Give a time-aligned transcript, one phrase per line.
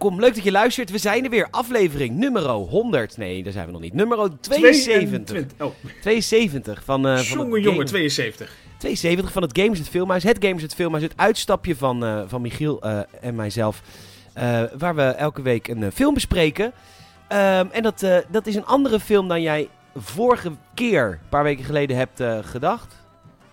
[0.00, 0.90] Welkom, leuk dat je luistert.
[0.90, 1.48] We zijn er weer.
[1.50, 3.16] Aflevering nummer 100.
[3.16, 3.94] Nee, daar zijn we nog niet.
[3.94, 4.84] Nummer 72.
[4.84, 5.66] 22.
[5.66, 8.56] Oh, 72 van, eh van jongen, het jongen, Game- 72.
[8.78, 10.22] 72 van het Games het Filmhuis.
[10.22, 11.02] Het Games het Filmhuis.
[11.02, 13.82] Het uitstapje van, eh, van Michiel eh, en mijzelf.
[14.78, 16.72] waar we elke week een film bespreken.
[17.28, 21.64] Ehm, en dat, dat is een andere film dan jij vorige keer, een paar weken
[21.64, 22.96] geleden, hebt gedacht.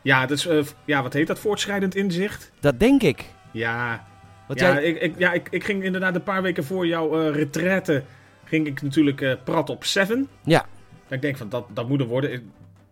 [0.02, 0.48] Ja, dat is,
[0.86, 1.40] ja, wat heet dat?
[1.40, 2.52] Voortschrijdend inzicht?
[2.60, 3.26] Dat denk ik.
[3.52, 4.06] Ja,
[4.54, 7.36] Ja, jij, ik, ik, ja ik, ik ging inderdaad een paar weken voor jouw eh
[7.36, 8.04] retraite...
[8.46, 10.28] ging ik natuurlijk eh prat op Seven.
[10.44, 10.66] Ja.
[11.10, 12.32] Ik denk van, dat, dat moet er worden.
[12.34, 12.44] Ik-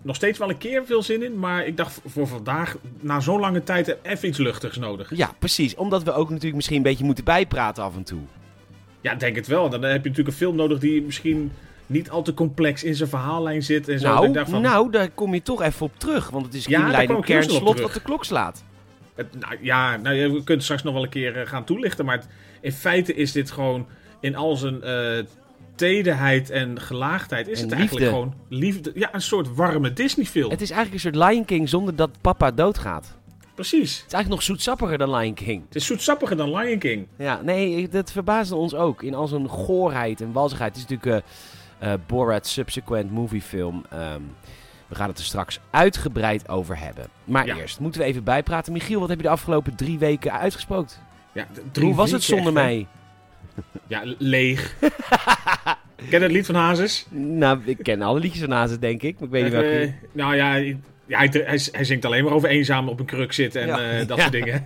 [0.01, 3.39] Nog steeds wel een keer veel zin in, maar ik dacht voor vandaag, na zo'n
[3.39, 5.15] lange tijd, even iets luchtigs nodig.
[5.15, 5.75] ja, precies.
[5.75, 8.19] Omdat we ook natuurlijk misschien een beetje moeten bijpraten af en toe.
[9.01, 9.69] Ja, denk het wel.
[9.69, 11.51] Dan heb je natuurlijk een film nodig die misschien
[11.85, 14.07] niet al te complex in zijn verhaallijn zit en zo.
[14.07, 16.29] Nou, ik dacht van, nou, daar kom je toch even op terug.
[16.29, 18.01] Want het is Ja, daar inleiding, kwam ik heel kern, snel op slot wat de
[18.01, 18.63] klok slaat.
[19.15, 22.05] Het, nou, ja, nou, je kunt het straks nog wel een keer eh, gaan toelichten.
[22.05, 22.27] Maar het-
[22.61, 23.87] in feite is dit gewoon
[24.19, 25.23] in al zijn eh
[25.75, 27.47] tederheid en gelaagdheid...
[27.47, 28.17] is En het eigenlijk liefde.
[28.19, 28.91] gewoon liefde.
[28.95, 30.49] Ja, een soort warme Disney-film.
[30.51, 33.17] Het is eigenlijk een soort Lion King zonder dat papa doodgaat.
[33.55, 33.95] Precies.
[33.97, 35.63] Het is eigenlijk nog zoetsappiger dan Lion King.
[35.65, 37.07] Het is zoetsappiger dan Lion King.
[37.17, 39.03] Ja, nee, dat verbaasde ons ook.
[39.03, 40.75] In al zijn goorheid en walzigheid.
[40.75, 41.25] Het is natuurlijk
[41.79, 43.85] eh, Borat's subsequent moviefilm.
[43.89, 44.21] Ehm
[44.87, 47.05] we gaan het er straks uitgebreid over hebben.
[47.23, 47.55] Maar Ja.
[47.55, 48.73] eerst moeten we even bijpraten.
[48.73, 51.01] Michiel, wat heb je de afgelopen drie weken uitgespookt?
[51.31, 52.87] Ja, drie Hoe was het zonder echt, mij?
[53.87, 54.75] Ja, leeg.
[56.09, 57.05] Ken je het lied van Hazes?
[57.09, 59.15] Nou, ik ken alle liedjes van Hazes, denk ik.
[59.19, 59.67] Maar ik weet niet welke.
[59.79, 63.33] Eh, nou ja, ja hij, hij, hij zingt alleen maar over eenzaam op een kruk
[63.33, 63.99] zitten en Ja.
[63.99, 64.21] eh, dat Ja.
[64.23, 64.65] soort dingen.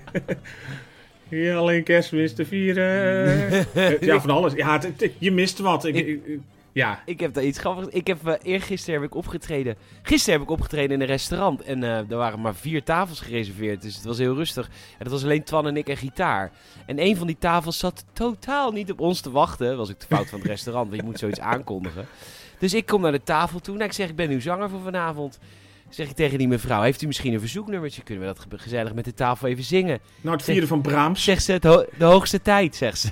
[1.29, 3.65] Hier alleen kerstmis te vieren.
[4.01, 4.53] Ja, van alles.
[4.53, 5.85] Ja, het- het- je mist wat.
[5.85, 6.19] Ik-
[6.71, 7.87] ja, Ik heb daar iets grappigs.
[7.87, 9.75] Ik heb uh, eergisteren heb ik opgetreden.
[10.01, 11.61] Gisteren heb ik opgetreden in een restaurant.
[11.61, 13.81] En eh, er waren maar vier tafels gereserveerd.
[13.81, 14.65] Dus het was heel rustig.
[14.65, 16.51] En het was alleen Twan en ik en gitaar.
[16.85, 19.77] En een van die tafels zat totaal niet op ons te wachten.
[19.77, 20.87] Was ik de fout van het restaurant.
[20.87, 22.05] Want je moet zoiets aankondigen.
[22.59, 23.75] Dus ik kom naar de tafel toe.
[23.75, 25.39] Nou, ik zeg, ik ben uw zanger voor vanavond.
[25.89, 28.01] Zeg ik tegen die mevrouw, heeft u misschien een verzoeknummertje?
[28.03, 29.99] Kunnen we dat ge- gezellig met de tafel even zingen?
[30.21, 31.23] nou het vierde van Brahms.
[31.23, 33.07] Zegt ze, het ho- de hoogste tijd, zegt ze.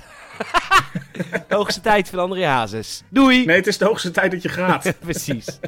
[1.48, 3.02] de hoogste tijd van André Hazes.
[3.08, 3.44] Doei!
[3.44, 4.94] Nee, het is de hoogste tijd dat je gaat.
[5.00, 5.58] Precies.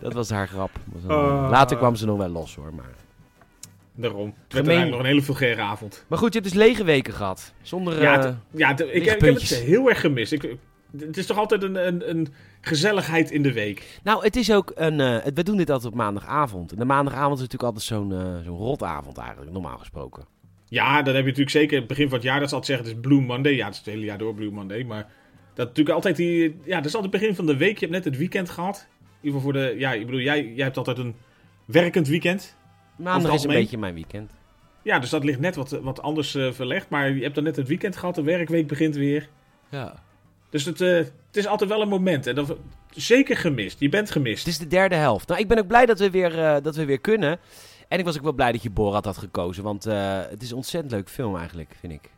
[0.00, 0.70] Dat was haar grap.
[1.08, 1.48] Oh.
[1.50, 2.74] Later kwam ze nog wel los hoor.
[2.74, 2.94] Maar,
[3.94, 4.34] Daarom.
[4.44, 4.90] Het werd Gemeen.
[4.90, 6.04] nog een hele vulgaire avond.
[6.08, 7.52] maar goed, je hebt dus lege weken gehad.
[7.62, 8.02] Zonder.
[8.02, 10.32] Ja, eh, ja ik, ik heb het heel erg gemist.
[10.32, 10.56] Ik,
[10.98, 12.28] het is toch altijd een, een, een
[12.60, 14.00] gezelligheid in de week.
[14.02, 15.00] Nou, het is ook een.
[15.00, 16.72] eh, we doen dit altijd op maandagavond.
[16.72, 20.24] En de maandagavond is natuurlijk altijd zo'n eh, zo'n rotavond eigenlijk, normaal gesproken.
[20.64, 22.40] Ja, dan heb je natuurlijk zeker het begin van het jaar.
[22.40, 23.52] Dat ze altijd zeggen, het is Blue Monday.
[23.54, 24.82] Ja, het is het hele jaar door Blue Monday.
[24.82, 25.06] Maar
[25.54, 26.42] dat natuurlijk altijd die...
[26.64, 27.74] Ja, dat is altijd het begin van de week.
[27.78, 28.88] Je hebt net het weekend gehad.
[29.00, 29.74] In ieder geval voor de...
[29.78, 31.14] Ja, ik bedoel, jij, jij hebt altijd een
[31.64, 32.56] werkend weekend.
[32.96, 34.32] Maandag is een beetje mijn weekend.
[34.82, 36.88] Ja, dus dat ligt net wat, wat anders eh, verlegd.
[36.88, 38.14] Maar je hebt dan net het weekend gehad.
[38.14, 39.28] De werkweek begint weer.
[39.68, 40.02] Ja.
[40.50, 42.26] Dus het, eh, het is altijd wel een moment.
[42.26, 42.56] En dat,
[42.90, 43.80] zeker gemist.
[43.80, 44.38] Je bent gemist.
[44.38, 45.28] Het is de derde helft.
[45.28, 47.38] Nou, ik ben ook blij dat we weer, eh, dat we weer kunnen.
[47.88, 49.62] En ik was ook wel blij dat je Borat had gekozen.
[49.62, 52.10] Want eh, het is een ontzettend leuk film eigenlijk, vind ik.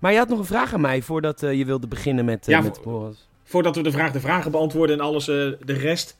[0.00, 2.82] Maar je had nog een vraag aan mij voordat je wilde beginnen met, Ja, met
[2.82, 3.26] Borat.
[3.44, 6.16] Voordat we de vraag de vragen beantwoorden en alles, de rest.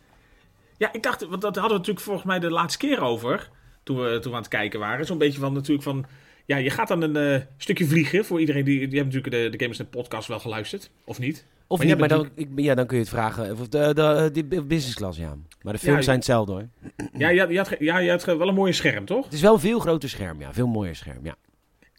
[0.76, 3.50] Ja, ik dacht, want dat hadden we natuurlijk volgens mij de laatste keer over.
[3.82, 5.06] Toen we, toen we aan het kijken waren.
[5.06, 6.06] Zo'n beetje van natuurlijk van.
[6.44, 8.24] Ja, je gaat dan een eh, stukje vliegen.
[8.24, 8.88] Voor iedereen die.
[8.88, 10.90] Die hebben natuurlijk de, de Gamers Net podcast wel geluisterd.
[11.04, 11.46] Of niet?
[11.66, 13.52] Of Maar niet, maar dan, ik, ja, dan kun je het vragen.
[13.52, 15.36] Of de, de, de, de business class, ja.
[15.62, 16.68] Maar de films Ja, zijn hetzelfde hoor.
[17.12, 19.24] Ja, je had, je had, ja, je had wel een mooie scherm, toch?
[19.24, 20.52] Het is wel een veel groter scherm, ja.
[20.52, 21.36] Veel mooier scherm, ja.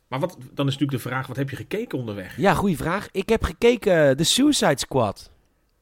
[0.07, 2.37] Maar wat, dan is natuurlijk de vraag: wat heb je gekeken onderweg?
[2.37, 3.07] Ja, goede vraag.
[3.11, 5.31] Ik heb gekeken uh, The Suicide Squad.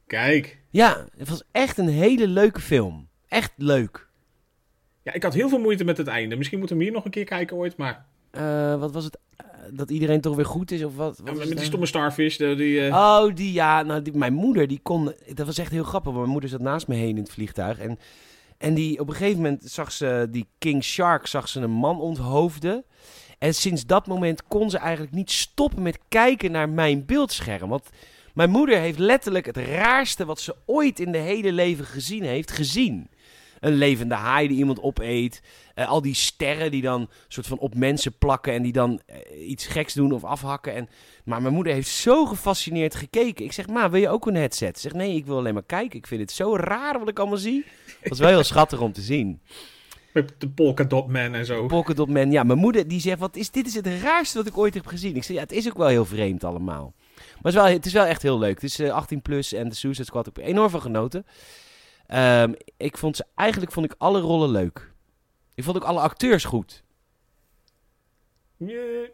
[0.06, 0.58] Kijk.
[0.70, 3.08] Ja, het was echt een hele leuke film.
[3.28, 4.08] Echt leuk.
[5.02, 6.36] Ja, ik had heel veel moeite met het einde.
[6.36, 7.76] Misschien moeten we hem hier nog een keer kijken ooit.
[7.76, 9.18] Maar Eh, wat was het?
[9.36, 11.18] Eh, dat iedereen toch weer goed is of wat?
[11.18, 11.66] wat Ja, met die nou?
[11.66, 12.36] stomme starfish.
[12.36, 13.82] De, die, eh, Oh, die ja.
[13.82, 15.12] Nou, die, mijn moeder, die kon.
[15.34, 16.04] Dat was echt heel grappig.
[16.12, 17.78] want Mijn moeder zat naast me heen in het vliegtuig.
[17.78, 17.98] En,
[18.58, 22.00] en die, op een gegeven moment zag ze die King Shark, zag ze een man
[22.00, 22.84] onthoofden.
[23.38, 27.68] En sinds dat moment kon ze eigenlijk niet stoppen met kijken naar mijn beeldscherm.
[27.68, 27.88] Want
[28.34, 32.50] mijn moeder heeft letterlijk het raarste wat ze ooit in de hele leven gezien heeft,
[32.50, 33.08] gezien.
[33.64, 35.42] Een levende haai die iemand opeet.
[35.74, 39.48] Eh, al die sterren die dan soort van op mensen plakken en die dan eh,
[39.48, 40.74] iets geks doen of afhakken.
[40.74, 40.88] En,
[41.24, 43.44] maar mijn moeder heeft zo gefascineerd gekeken.
[43.44, 44.74] Ik zeg, ma, wil je ook een headset?
[44.76, 45.98] Ze zegt, nee, ik wil alleen maar kijken.
[45.98, 47.64] Ik vind het zo raar wat ik allemaal zie.
[47.86, 49.40] Dat was wel heel schattig om te zien.
[50.12, 51.66] met de Polka Dot Man en zo.
[51.66, 52.30] Polka Dot Man.
[52.30, 54.86] Ja, mijn moeder die zegt, wat is, dit is het raarste wat ik ooit heb
[54.86, 55.16] gezien.
[55.16, 56.94] Ik zeg, ja, het is ook wel heel vreemd allemaal.
[57.16, 58.54] Maar het is wel, het is wel echt heel leuk.
[58.54, 61.26] Het is eh, 18 plus en de Suicide Squad heb ik enorm van genoten.
[62.06, 64.92] Ehm, ik vond ze, eigenlijk vond ik alle rollen leuk.
[65.54, 66.82] Ik vond ook alle acteurs goed.
[68.56, 69.06] Ja.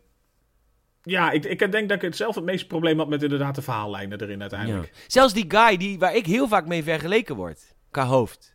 [1.03, 3.63] Ja, ik, ik denk dat ik het zelf het meeste probleem had met inderdaad de
[3.63, 4.87] verhaallijnen erin uiteindelijk.
[4.95, 5.01] Ja.
[5.07, 7.75] Zelfs die guy die, waar ik heel vaak mee vergeleken word.
[7.91, 8.55] Qua hoofd.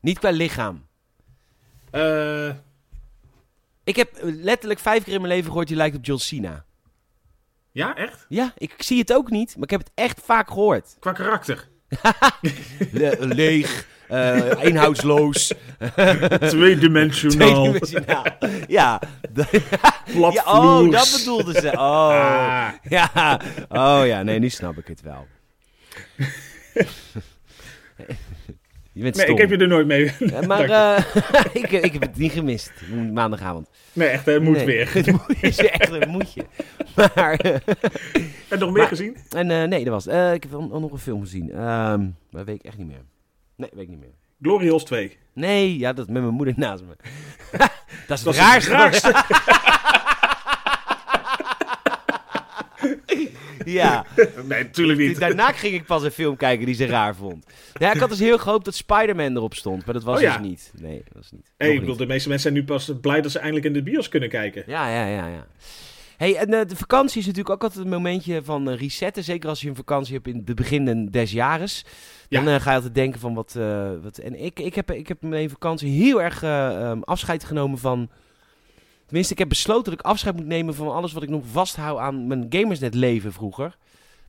[0.00, 0.86] Niet qua lichaam.
[1.90, 2.48] Eh,
[3.84, 6.64] Ik heb letterlijk vijf keer in mijn leven gehoord, je lijkt op John Cena.
[7.72, 8.26] ja, echt?
[8.28, 10.96] Ja, ik zie het ook niet, maar ik heb het echt vaak gehoord.
[10.98, 11.68] Qua karakter.
[12.92, 15.52] Le- leeg, eh inhoudsloos,
[16.48, 17.62] Tweedimensionaal.
[17.72, 18.24] tweedimensionaal.
[18.68, 19.00] Ja,
[20.32, 21.70] ja, oh, dat bedoelde ze.
[21.72, 22.68] Oh, Ah.
[22.88, 23.40] ja.
[23.68, 25.26] Oh ja, nee, nu snap ik het wel.
[28.96, 30.12] Je bent Nee, ik heb je er nooit mee.
[30.46, 31.04] Maar eh,
[31.62, 32.72] ik, ik heb het niet gemist,
[33.12, 33.68] maandagavond.
[33.92, 34.92] Nee, echt, het moet Nee, weer.
[34.94, 36.44] Het moet, is echt een moetje.
[36.94, 37.64] Maar, eh, Heb
[38.48, 39.16] je nog meer Maar- gezien?
[39.30, 40.06] en eh, nee, dat was.
[40.06, 41.50] Eh, ik heb nog een film gezien.
[41.52, 43.02] Ehm maar weet ik echt niet meer.
[43.56, 44.14] Nee, weet ik niet meer.
[44.42, 45.16] Glory Holes 2.
[45.32, 46.96] Nee, ja, dat met mijn moeder naast me.
[48.06, 49.12] dat is Dat het het raarste.
[53.64, 54.06] ja,
[54.48, 55.18] Nee, natuurlijk niet.
[55.20, 57.46] daarna ging ik pas een film kijken die ze raar vond.
[57.74, 60.36] Ja, ik had dus heel gehoopt dat Spider-Man erop stond, maar dat was Oh ja.
[60.38, 60.72] dus niet.
[60.80, 61.50] Nee, dat was niet.
[61.56, 63.82] Hey, ik bedoel, de meeste mensen zijn nu pas blij dat ze eindelijk in de
[63.82, 64.62] bios kunnen kijken.
[64.66, 65.46] Ja, ja, ja, ja.
[66.16, 69.24] Hey, en eh, de vakantie is natuurlijk ook altijd een momentje van eh, resetten.
[69.24, 71.68] Zeker als je een vakantie hebt in de beginnen des jaren.
[72.28, 72.54] Dan Ja.
[72.54, 73.52] eh, ga je altijd denken van wat...
[74.02, 77.78] wat en ik, ik, heb, ik heb mijn vakantie heel erg eh, ehm, afscheid genomen
[77.78, 78.10] van...
[79.06, 81.98] Tenminste, ik heb besloten dat ik afscheid moet nemen van alles wat ik nog vasthoud
[81.98, 83.76] aan mijn gamersnet leven vroeger.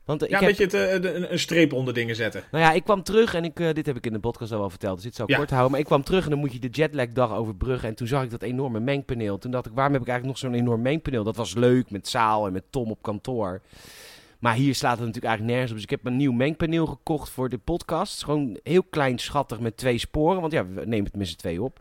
[0.04, 2.42] Want Ja, ik een heb, beetje eh, een, streep onder dingen zetten.
[2.50, 4.58] nou ja, ik kwam terug en ik, eh, dit heb ik in de podcast al
[4.58, 5.40] wel verteld, dus dit zou ik Ja.
[5.40, 5.70] kort houden.
[5.70, 7.88] Maar ik kwam terug en dan moet je de jetlag dag overbruggen.
[7.88, 9.38] En toen zag ik dat enorme mengpaneel.
[9.38, 11.24] Toen dacht ik, waarom heb ik eigenlijk nog zo'n enorm mengpaneel?
[11.24, 13.60] Dat was leuk met Zaal en met Tom op kantoor.
[14.38, 15.76] Maar hier slaat het natuurlijk eigenlijk nergens op.
[15.76, 18.24] Dus ik heb een nieuw mengpaneel gekocht voor de podcast.
[18.24, 20.40] Gewoon heel klein, schattig met twee sporen.
[20.40, 21.80] Want ja, we nemen het met z'n twee op.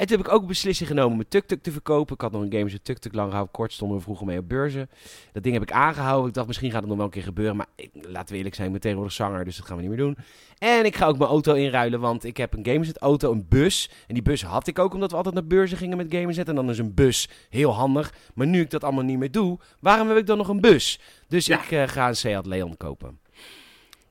[0.00, 2.14] En toen heb ik ook beslissing genomen om mijn tuk-tuk te verkopen.
[2.14, 3.54] Ik had nog een game met tuk-tuk lang gehouden.
[3.54, 4.90] Kort stonden we vroeger mee op beurzen.
[5.32, 6.28] Dat ding heb ik aangehouden.
[6.28, 7.56] Ik dacht, misschien gaat het nog wel een keer gebeuren.
[7.56, 9.44] Maar ik, laten we eerlijk zijn, ik ben tegenwoordig zanger.
[9.44, 10.16] Dus dat gaan we niet meer doen.
[10.58, 12.00] En ik ga ook mijn auto inruilen.
[12.00, 13.90] Want ik heb een Gamerset auto, een bus.
[14.06, 16.48] En die bus had ik ook omdat we altijd naar beurzen gingen met Gamerset.
[16.48, 18.12] En dan is een bus heel handig.
[18.34, 21.00] Maar nu ik dat allemaal niet meer doe, waarom heb ik dan nog een bus?
[21.28, 21.62] Dus Ja.
[21.62, 23.18] ik eh, ga een Seat Leon kopen.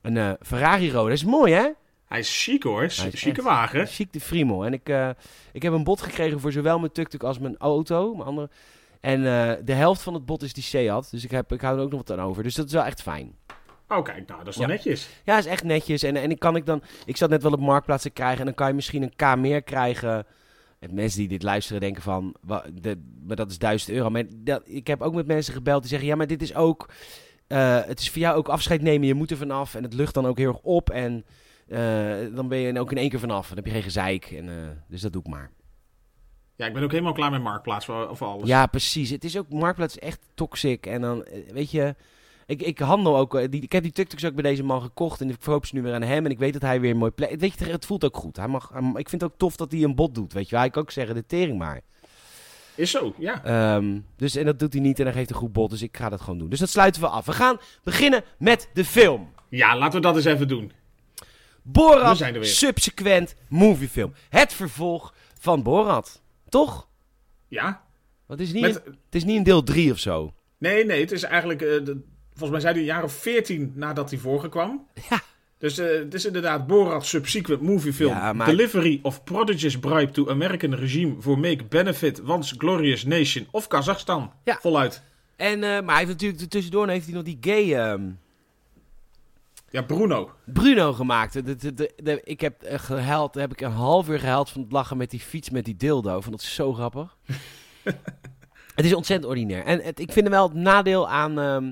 [0.01, 1.09] Een eh, Ferrari rode.
[1.09, 1.67] Dat is mooi, hè?
[2.09, 2.83] Hij is chic hoor.
[2.83, 3.87] Is Chique wagen.
[3.87, 4.65] Chic de Friemel.
[4.65, 5.09] En ik, eh,
[5.53, 8.13] ik heb een bod gekregen voor zowel mijn tuk-tuk als mijn auto.
[8.15, 8.49] Mijn andere.
[8.99, 11.11] En eh, de helft van het bod is die Seat.
[11.11, 12.43] Dus ik, heb, ik hou er ook nog wat aan over.
[12.43, 13.35] Dus dat is wel echt fijn.
[13.87, 14.73] Oh, kijk, nou, dat is wel Ja.
[14.73, 15.09] netjes.
[15.23, 16.03] Ja, is echt netjes.
[16.03, 16.81] En, en ik kan ik dan.
[17.05, 18.39] Ik zat net wel op marktplaats te krijgen.
[18.39, 20.25] En dan kan je misschien een K meer krijgen.
[20.79, 22.35] En mensen die dit luisteren denken van.
[22.41, 24.09] wa- de, maar dat is 1000 euro.
[24.09, 26.89] Maar dat, ik heb ook met mensen gebeld die zeggen: ja, maar dit is ook.
[27.47, 29.07] eh, het is voor jou ook afscheid nemen.
[29.07, 29.75] Je moet er vanaf.
[29.75, 30.89] En het lucht dan ook heel erg op.
[30.89, 31.25] En
[32.35, 33.47] dan ben je ook in één keer vanaf.
[33.47, 34.25] Dan heb je geen gezeik.
[34.25, 34.55] En, eh,
[34.87, 35.51] dus dat doe ik maar.
[36.55, 38.47] Ja, ik ben ook helemaal klaar met Marktplaats voor alles.
[38.47, 39.09] Ja, precies.
[39.09, 39.49] Het is ook.
[39.49, 40.85] Marktplaats is echt toxic.
[40.85, 41.95] En dan, eh, weet je.
[42.45, 43.35] Ik, ik handel ook.
[43.35, 45.21] eh, Die, ik heb die tuk-tuks ook bij deze man gekocht.
[45.21, 46.25] En ik verkoop ze nu weer aan hem.
[46.25, 47.39] En ik weet dat hij weer een mooi plek.
[47.39, 48.37] Weet je, het voelt ook goed.
[48.37, 50.33] Hij mag, hij- ik vind het ook tof dat hij een bot doet.
[50.33, 51.81] Weet je, hij kan ook zeggen: de tering maar.
[52.75, 53.43] Is zo, ja.
[53.43, 54.99] Ehm, dus, en dat doet hij niet.
[54.99, 55.69] En hij geeft een goed bot.
[55.69, 56.49] Dus ik ga dat gewoon doen.
[56.49, 57.25] Dus dat sluiten we af.
[57.25, 59.29] We gaan beginnen met de film.
[59.49, 60.71] Ja, laten we dat eens even doen.
[61.71, 64.13] Borat zijn subsequent moviefilm.
[64.29, 66.21] Het vervolg van Borat.
[66.49, 66.87] Toch?
[67.47, 67.81] Ja.
[68.25, 70.33] Want het is niet, Met, een- het is niet een deel 3 of zo.
[70.57, 71.61] nee, nee, het is eigenlijk...
[71.61, 71.97] eh, de,
[72.29, 74.87] volgens mij zei hij een jaar of veertien nadat hij voorgekwam.
[75.09, 75.21] Ja.
[75.57, 78.11] Dus eh, het is inderdaad Borat subsequent moviefilm.
[78.11, 83.47] Ja, maar- Delivery of prodigious bribe to American regime for make benefit once glorious nation
[83.51, 84.31] of Kazachstan.
[84.43, 84.57] Ja.
[84.61, 85.01] Voluit.
[85.35, 88.01] En, eh, maar hij heeft natuurlijk tussendoor heeft hij nog die gay ehm,
[89.71, 90.31] Ja, Bruno.
[90.45, 91.33] Bruno gemaakt.
[91.33, 94.61] De, de, de, de- ik heb eh, gehuild, heb ik een half uur gehuild van
[94.61, 96.21] het lachen met die fiets met die dildo.
[96.21, 97.17] Vond dat zo grappig.
[98.75, 99.63] het is ontzettend ordinair.
[99.65, 101.71] En het, ik vind wel het nadeel aan, ehm,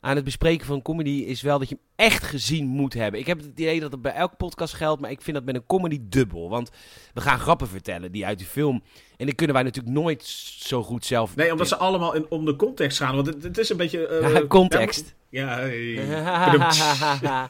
[0.00, 3.20] aan het bespreken van comedy is wel dat je hem echt gezien moet hebben.
[3.20, 5.54] Ik heb het idee dat het bij elke podcast geldt, maar ik vind dat met
[5.54, 6.48] een comedy dubbel.
[6.48, 6.70] Want
[7.14, 8.82] we gaan grappen vertellen die uit die film.
[9.16, 10.24] En die kunnen wij natuurlijk nooit
[10.58, 11.36] zo goed zelf.
[11.36, 13.14] Nee, omdat ze allemaal in, om de context gaan.
[13.14, 14.30] Want het, het is een beetje...
[14.34, 15.06] Ja, context.
[15.06, 15.98] Ja, hey.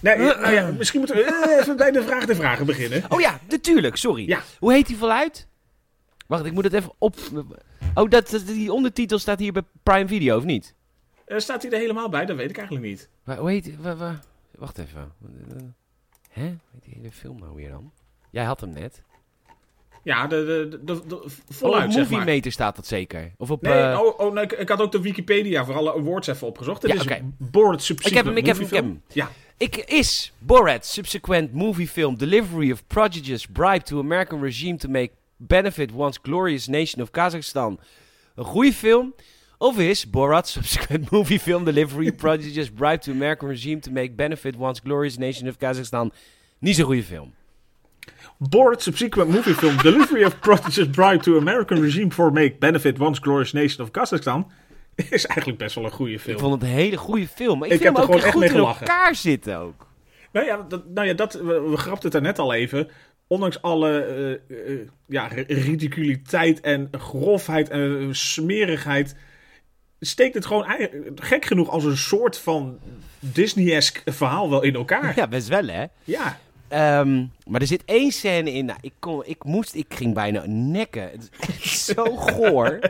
[0.00, 3.02] Nee, nou ja, misschien moeten we eh, even bij de vraag de vragen beginnen.
[3.08, 4.28] Oh ja, natuurlijk, sorry.
[4.28, 4.42] Ja.
[4.58, 5.46] Hoe heet die voluit?
[6.26, 7.16] Wacht, ik moet het even op...
[7.94, 10.74] Oh, dat, dat- die ondertitel staat hier bij Prime Video, of niet?
[11.24, 12.26] Eh, staat hij er helemaal bij?
[12.26, 13.08] Dat weet ik eigenlijk niet.
[13.24, 13.76] Waar, hoe heet...
[13.80, 14.20] wa- wa-
[14.54, 15.12] wacht even.
[16.30, 16.42] Hè?
[16.42, 17.92] Hoe heet die hele film nou weer dan?
[18.30, 19.02] Jij had hem net.
[20.02, 22.26] Ja, de, de, de, de, voluit, op zeg Movie maar.
[22.26, 23.32] Meter staat dat zeker.
[23.36, 23.62] Of op...
[23.62, 26.46] Nee, eh, oh, oh nee, ik, ik had ook de Wikipedia voor alle awards even
[26.46, 26.82] opgezocht.
[26.82, 27.20] Het Ja, is.
[27.38, 29.02] Board Subsequent Ik heb hem, ik heb hem, ik heb Moviefilm.
[29.08, 29.28] hem.
[29.28, 34.88] Ja, Ik is Borat subsequent movie film delivery of prodigious bribe to American regime to
[34.88, 37.80] make benefit once glorious nation of Kazakhstan
[38.34, 39.14] een goede film?
[39.58, 44.14] Of is Borat's subsequent movie film delivery prodigy just bribed to American regime to make
[44.14, 46.12] benefit once glorious nation of Kazakhstan
[46.58, 47.34] niet zo'n goede film?
[48.38, 53.20] Borat's subsequent movie film Delivery of Prodigious Bribe to American Regime for Make Benefit Once
[53.20, 54.50] Glorious Nation of Kazakhstan
[55.10, 56.36] is eigenlijk best wel een goede film.
[56.36, 57.58] Ik vond het een hele goede film.
[57.58, 59.86] Maar ik, heb er gewoon echt goed mee in elkaar zitten ook.
[60.32, 62.88] Nou ja, dat, nou ja dat, we, we grapten het er net al even.
[63.26, 64.02] Ondanks alle
[64.48, 69.16] eh, eh, ja, ridiculiteit en grofheid en eh, smerigheid...
[70.00, 70.66] steekt het gewoon
[71.14, 72.78] gek genoeg als een soort van
[73.18, 75.12] Disney-esque verhaal wel in elkaar.
[75.16, 75.84] Ja, best wel hè.
[76.04, 76.38] Ja,
[76.70, 78.64] Ehm, maar er zit één scène in.
[78.64, 81.02] Nou, ik, kon, ik moest, ik ging bijna nekken.
[81.02, 82.80] Het is echt zo goor.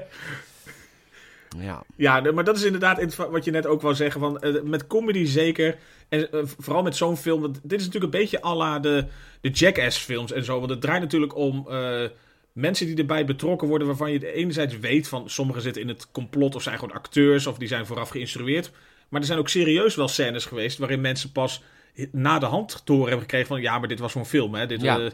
[1.58, 4.20] Ja, Ja, maar dat is inderdaad wat je net ook wou zeggen.
[4.20, 5.78] Van, eh, met comedy zeker.
[6.08, 7.40] En eh, vooral met zo'n film.
[7.40, 9.06] want dit is natuurlijk een beetje à la de,
[9.40, 10.58] de Jackass-films en zo.
[10.58, 12.04] Want het draait natuurlijk om eh,
[12.52, 13.86] mensen die erbij betrokken worden.
[13.86, 16.54] Waarvan je enerzijds weet van sommigen zitten in het complot.
[16.54, 17.46] Of zijn gewoon acteurs.
[17.46, 18.70] Of die zijn vooraf geïnstrueerd.
[19.08, 20.78] Maar er zijn ook serieus wel scènes geweest.
[20.78, 21.62] waarin mensen pas
[22.12, 23.46] na de hand te horen hebben gekregen.
[23.46, 24.54] van ja, maar dit was voor een film.
[24.54, 24.66] Hè?
[24.66, 24.98] Dit, Ja.
[24.98, 25.10] eh,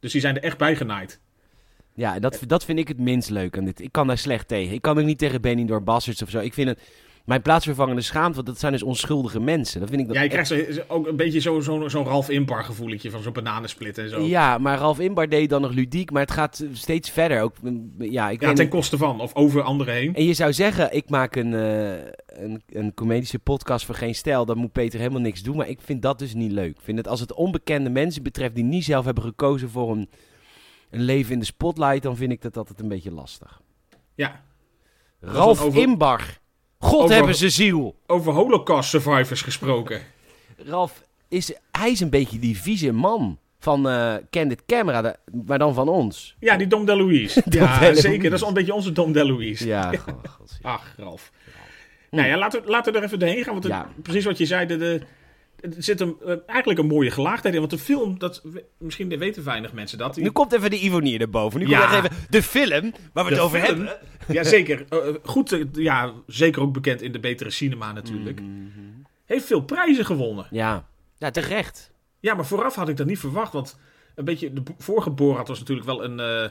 [0.00, 1.20] dus die zijn er echt bij genaaid.
[1.94, 3.80] ja en dat, dat vind ik het minst leuk aan dit.
[3.80, 4.74] Ik kan daar slecht tegen.
[4.74, 6.38] Ik kan ook niet tegen Benny Bastards of zo.
[6.38, 6.80] Ik vind het
[7.26, 9.80] mijn plaatsvervangende schaamte, want dat zijn dus onschuldige mensen.
[9.80, 12.04] Dat vind ik dat Ja, je echt- krijgt zo, ook een beetje zo'n zo, zo'n
[12.04, 13.10] Ralf Inbar gevoeletje.
[13.10, 14.20] van zo'n bananensplit en zo.
[14.20, 17.40] Ja, maar Ralf Inbar deed dan nog ludiek, maar het gaat steeds verder.
[17.42, 18.72] Ook, mm, ja, ik Ja, ten niet.
[18.74, 19.20] koste van.
[19.20, 20.14] Of over anderen heen.
[20.14, 21.92] En je zou zeggen, ik maak een, eh,
[22.26, 24.44] een, een comedische podcast voor geen stijl.
[24.46, 25.56] Dan moet Peter helemaal niks doen.
[25.56, 26.70] Maar ik vind dat dus niet leuk.
[26.76, 30.08] Ik vind het als het onbekende mensen betreft die niet zelf hebben gekozen voor een,
[30.90, 33.60] een leven in de spotlight, dan vind ik dat altijd een beetje lastig.
[34.14, 34.40] Ja.
[35.20, 36.38] Ralf over- Inbar.
[36.86, 37.96] God over- hebben ze ziel.
[38.06, 40.00] Over Holocaust survivors gesproken.
[40.56, 45.16] Ralf, is, hij is een beetje die vieze man van eh Candid Camera, de-
[45.46, 46.36] maar dan van ons.
[46.40, 47.42] Ja, die Dom DeLuise.
[47.46, 48.00] Dom ja, DeLuise.
[48.00, 48.30] zeker.
[48.30, 49.66] Dat is een beetje onze Dom DeLuise.
[49.66, 51.30] Ja, god, god, Ach, Ralf.
[52.10, 53.52] Nou ja, laten we, laten we er even doorheen gaan.
[53.52, 53.88] Want het- Ja.
[54.02, 55.00] precies wat je zei, de, de,
[55.60, 57.60] er zit een, eh, eigenlijk een mooie gelaagdheid in.
[57.60, 58.42] Want de film, dat,
[58.78, 60.16] misschien weten weinig mensen dat.
[60.16, 61.60] Nu komt even de ironie erboven.
[61.60, 61.80] Nu Ja.
[61.90, 63.76] komt even de film waar we De het over film?
[63.76, 63.98] hebben.
[64.28, 64.84] Ja, zeker.
[64.88, 68.40] Eh, eh, goed, ja, zeker ook bekend in de betere cinema natuurlijk.
[68.40, 68.50] Mhm.
[69.24, 70.46] Heeft veel prijzen gewonnen.
[70.50, 70.88] Ja.
[71.18, 71.90] ja, terecht.
[72.20, 73.52] Ja, maar vooraf had ik dat niet verwacht.
[73.52, 73.78] Want
[74.14, 76.50] een beetje, de vorige Borat was natuurlijk wel een,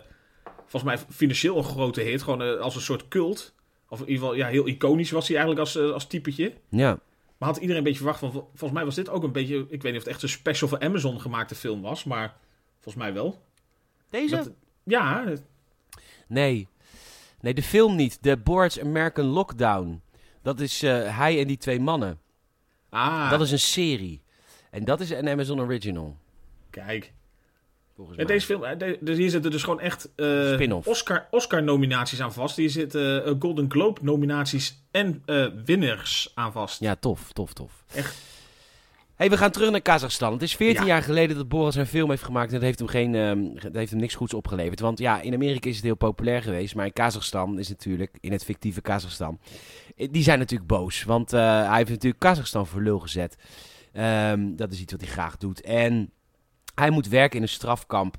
[0.68, 2.22] volgens mij financieel een grote hit.
[2.24, 3.54] Gewoon als een soort cult.
[3.90, 6.54] Of in ieder geval, ja, heel iconisch was hij eigenlijk als, als typetje.
[6.70, 7.00] Ja.
[7.46, 9.58] Maar had iedereen een beetje verwacht van, vol- volgens mij was dit ook een beetje,
[9.70, 12.04] ik weet niet of het echt een special voor Amazon gemaakte film was.
[12.04, 12.36] Maar
[12.74, 13.42] volgens mij wel.
[14.10, 14.36] Deze?
[14.36, 14.52] Dat-
[14.84, 15.24] ja,
[16.28, 16.68] Nee.
[17.40, 18.18] Nee, de film niet.
[18.24, 20.02] De Boards American Lockdown.
[20.42, 22.20] Dat is eh, hij en die twee mannen.
[22.90, 24.22] ah, Dat is een serie.
[24.72, 26.18] En dat is een Amazon Original.
[26.70, 27.14] kijk.
[27.96, 28.34] Volgens Ja, mij.
[28.34, 30.10] deze film, de- dus hier zitten dus gewoon echt.
[30.84, 32.56] Oscar, Oscar-nominaties aan vast.
[32.56, 36.80] Hier zitten eh, Golden Globe-nominaties en eh winners aan vast.
[36.80, 37.84] Ja, tof, tof, tof.
[37.94, 38.16] Echt.
[39.16, 40.34] Hey, we gaan terug naar Kazachstan.
[40.34, 40.88] Het is 14 Ja.
[40.94, 42.48] jaar geleden dat Boris een film heeft gemaakt.
[42.48, 44.80] En dat heeft hem, geen, ehm, dat heeft hem niks goeds opgeleverd.
[44.80, 46.75] Want ja, in Amerika is het heel populair geweest.
[46.75, 49.40] Maar in Kazachstan is natuurlijk, in het fictieve Kazachstan.
[49.96, 51.04] Die zijn natuurlijk boos.
[51.04, 53.36] Want hij heeft natuurlijk Kazachstan voor lul gezet.
[53.94, 55.62] Ehm, dat is iets wat hij graag doet.
[55.62, 56.12] En
[56.75, 58.15] hij moet werken in een strafkamp.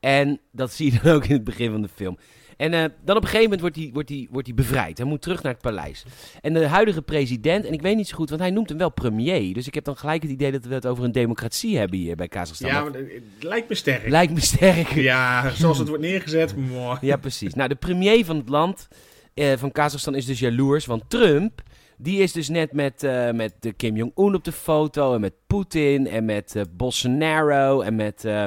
[0.00, 2.18] En dat zie je dan ook in het begin van de film.
[2.56, 4.98] En eh, dan op een gegeven moment wordt hij, wordt, hij, wordt hij bevrijd.
[4.98, 6.04] Hij moet terug naar het paleis.
[6.40, 8.90] En de huidige president, en ik weet niet zo goed, want hij noemt hem wel
[8.90, 9.54] premier.
[9.54, 12.16] Dus ik heb dan gelijk het idee dat we het over een democratie hebben hier
[12.16, 12.70] bij Kazachstan.
[12.70, 14.08] Ja, maar het lijkt me sterk.
[14.08, 14.88] Lijkt me sterk.
[14.88, 16.56] Ja, zoals het wordt neergezet.
[16.56, 16.98] mooi.
[17.00, 17.54] Ja, precies.
[17.54, 18.88] Nou, de premier van het land,
[19.34, 20.86] eh, van Kazachstan, is dus jaloers.
[20.86, 21.62] Want Trump,
[21.96, 25.14] die is dus net met, eh, met de Kim Jong-un op de foto.
[25.14, 26.06] En met Poetin.
[26.06, 27.80] En met eh, Bolsonaro.
[27.80, 28.46] En met eh,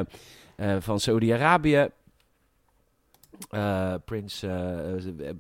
[0.80, 1.90] van Saudi-Arabië.
[4.06, 4.40] Prins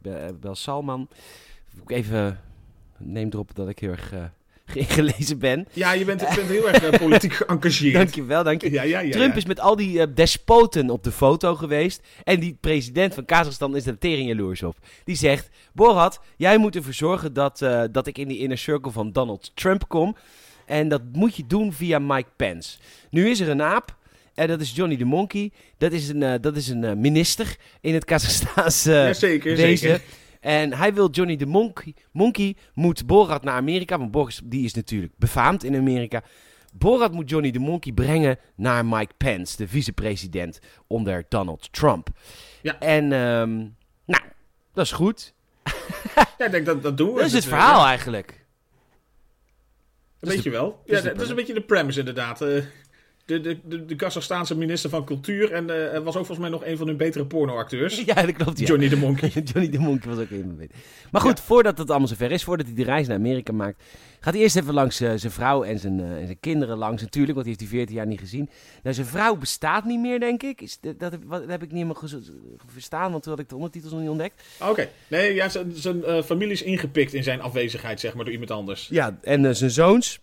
[0.01, 1.08] Be- Bel Salman.
[1.88, 2.39] Even
[2.98, 4.13] neem erop dat ik heel erg
[4.75, 5.67] ingelezen ben.
[5.73, 7.93] Ja, je bent, je bent heel erg eh, politiek geëngageerd.
[7.93, 8.71] Dankjewel, dank je.
[8.71, 9.11] Ja, ja, ja.
[9.11, 12.01] Trump is met al die eh, despoten op de foto geweest.
[12.23, 14.77] En die president van Kazachstan is er tering jaloers op.
[15.03, 18.91] Die zegt: Borat, jij moet ervoor zorgen dat, eh, dat ik in die inner circle
[18.91, 20.15] van Donald Trump kom.
[20.65, 22.77] En dat moet je doen via Mike Pence.
[23.09, 23.97] Nu is er een aap.
[24.33, 25.51] En dat is Johnny the Monkey.
[25.77, 29.77] Dat is een, dat is een minister in het Kazachstaanse Ja, zeker, wezen.
[29.77, 30.01] zeker.
[30.39, 33.98] En hij wil Johnny the Monkey, Monkey moet Borat naar Amerika.
[33.98, 36.24] Want Borat die is natuurlijk befaamd in Amerika.
[36.74, 42.10] Borat moet Johnny the Monkey brengen naar Mike Pence, de vicepresident onder Donald Trump.
[42.62, 42.79] Ja.
[42.79, 43.58] En ehm,
[44.05, 44.24] nou,
[44.74, 45.34] dat is goed.
[46.38, 47.15] Ja, ik denk dat, dat doen we.
[47.15, 48.46] Dat is het eh, verhaal eigenlijk.
[50.19, 50.81] Weet je wel.
[50.86, 52.41] is Ja, de dat is een beetje de premise inderdaad.
[53.29, 55.51] De, de, de, de Kazachstaanse minister van Cultuur.
[55.51, 58.01] En eh, was ook volgens mij nog een van hun betere pornoacteurs.
[58.05, 58.59] Ja, dat klopt.
[58.59, 58.65] Ja.
[58.65, 59.29] Johnny de Monkey.
[59.53, 60.71] Johnny de Monkey was ook in mijn
[61.12, 63.83] Maar goed, voordat het allemaal zover is, voordat hij de reis naar Amerika maakt,
[64.19, 67.01] gaat hij eerst even langs eh, zijn vrouw en zijn, eh, en zijn kinderen langs.
[67.01, 68.50] Natuurlijk, want hij heeft die 14 jaar niet gezien.
[68.83, 70.62] Nou, zijn vrouw bestaat niet meer, denk ik.
[70.62, 72.31] Is, dat, dat, wat, dat heb ik niet helemaal
[72.65, 74.43] verstaan, want toen had ik de ondertitels nog niet ontdekt.
[74.62, 74.89] Oké.
[75.07, 78.88] Nee, ja, zijn, zijn familie is ingepikt in zijn afwezigheid, zeg maar, door iemand anders.
[78.91, 80.19] Ja, en zijn zoons,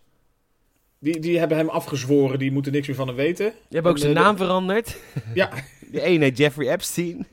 [1.06, 3.46] Die, die hebben hem afgezworen, die moeten niks meer van hem weten.
[3.46, 4.96] die hebben ook En, zijn eh, naam veranderd.
[5.34, 5.50] Ja,
[5.92, 7.26] De ene heet Jeffrey Epstein.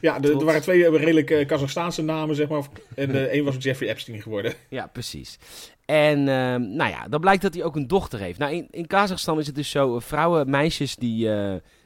[0.00, 2.62] ja de, er waren twee eh, redelijk eh, Kazachstaanse namen, zeg maar.
[2.94, 4.54] En eh één was Jeffrey Epstein geworden.
[4.68, 5.38] Ja, precies.
[5.84, 8.38] En ehm, nou ja, dan blijkt dat hij ook een dochter heeft.
[8.38, 11.28] Nou, in, in Kazachstan is het dus zo, vrouwen, meisjes die,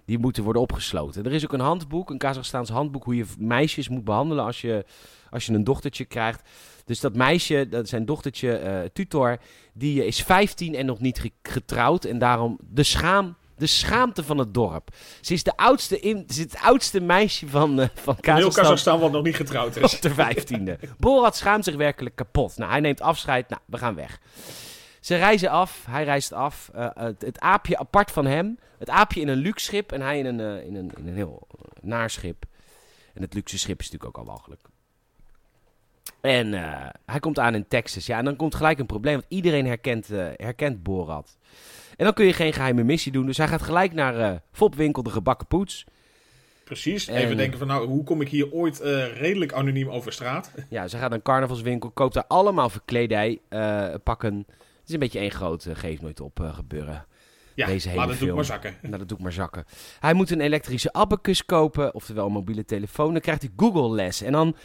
[0.05, 1.25] die moeten worden opgesloten.
[1.25, 4.85] Er is ook een handboek, een Kazachstaans handboek, hoe je meisjes moet behandelen als je,
[5.31, 6.43] als je een dochtertje krijgt.
[6.89, 9.39] Dus dat meisje, dat zijn dochtertje, eh, tutor,
[9.73, 12.05] die eh, is 15 en nog niet ge- getrouwd.
[12.05, 13.37] En daarom de schaam...
[13.57, 14.89] De schaamte van het dorp.
[15.21, 18.35] Ze is, de oudste in, ze is het oudste meisje van, eh, van Een heel
[18.35, 18.63] Kazachstan.
[18.63, 19.95] Kazachstan wat nog niet getrouwd is.
[19.95, 20.79] Op de vijftiende.
[20.99, 22.57] Borat schaamt zich werkelijk kapot.
[22.57, 23.49] Nou, hij neemt afscheid.
[23.49, 24.21] Nou, we gaan weg.
[25.01, 25.85] Ze reizen af.
[25.91, 26.71] Hij reist af.
[26.75, 28.59] Het, het aapje apart van hem.
[28.79, 31.47] Het aapje in een luxe schip en hij in een, in een, in een heel
[31.81, 32.45] naar schip.
[33.15, 34.61] En het luxe schip is natuurlijk ook al walgelijk.
[36.21, 38.07] En eh, hij komt aan in Texas.
[38.07, 39.15] Ja, en dan komt gelijk een probleem.
[39.15, 41.39] Want iedereen herkent, eh, herkent Borat.
[41.97, 43.27] En dan kun je geen geheime missie doen.
[43.27, 45.85] Dus hij gaat gelijk naar eh Fopwinkel de gebakken poets.
[46.65, 47.09] Precies.
[47.09, 48.79] En, Even denken van, nou, hoe kom ik hier ooit
[49.15, 50.53] redelijk anoniem over straat?
[50.69, 53.41] Ja, ze gaat naar een carnavalswinkel, koopt daar allemaal verkledij,
[54.05, 54.47] pakken.
[54.89, 57.07] Het is een beetje één groot eh, geef nooit op gebeuren.
[57.55, 58.35] Ja, Deze hele laat het doe ik film.
[58.35, 58.75] maar zakken.
[58.83, 59.65] Nou, dat doe ik maar zakken.
[60.01, 63.13] Hij moet een elektrische abacus kopen, oftewel een mobiele telefoon.
[63.13, 64.23] Dan krijgt hij Google les.
[64.23, 64.57] En dan,